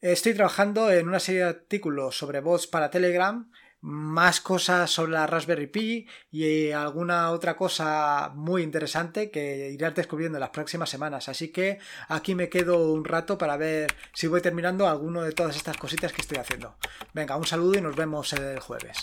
Estoy 0.00 0.34
trabajando 0.34 0.92
en 0.92 1.08
una 1.08 1.18
serie 1.18 1.40
de 1.42 1.48
artículos 1.48 2.16
sobre 2.16 2.40
bots 2.40 2.68
para 2.68 2.90
Telegram 2.90 3.50
más 3.80 4.40
cosas 4.40 4.90
sobre 4.90 5.12
la 5.12 5.26
Raspberry 5.26 5.66
Pi 5.68 6.06
y 6.30 6.70
alguna 6.70 7.30
otra 7.30 7.56
cosa 7.56 8.32
muy 8.34 8.62
interesante 8.62 9.30
que 9.30 9.70
irás 9.70 9.94
descubriendo 9.94 10.38
en 10.38 10.40
las 10.40 10.50
próximas 10.50 10.90
semanas. 10.90 11.28
Así 11.28 11.52
que 11.52 11.78
aquí 12.08 12.34
me 12.34 12.48
quedo 12.48 12.92
un 12.92 13.04
rato 13.04 13.38
para 13.38 13.56
ver 13.56 13.94
si 14.12 14.26
voy 14.26 14.40
terminando 14.40 14.88
alguno 14.88 15.22
de 15.22 15.32
todas 15.32 15.56
estas 15.56 15.76
cositas 15.76 16.12
que 16.12 16.22
estoy 16.22 16.38
haciendo. 16.38 16.76
Venga, 17.14 17.36
un 17.36 17.46
saludo 17.46 17.78
y 17.78 17.80
nos 17.80 17.96
vemos 17.96 18.32
el 18.32 18.58
jueves. 18.60 18.98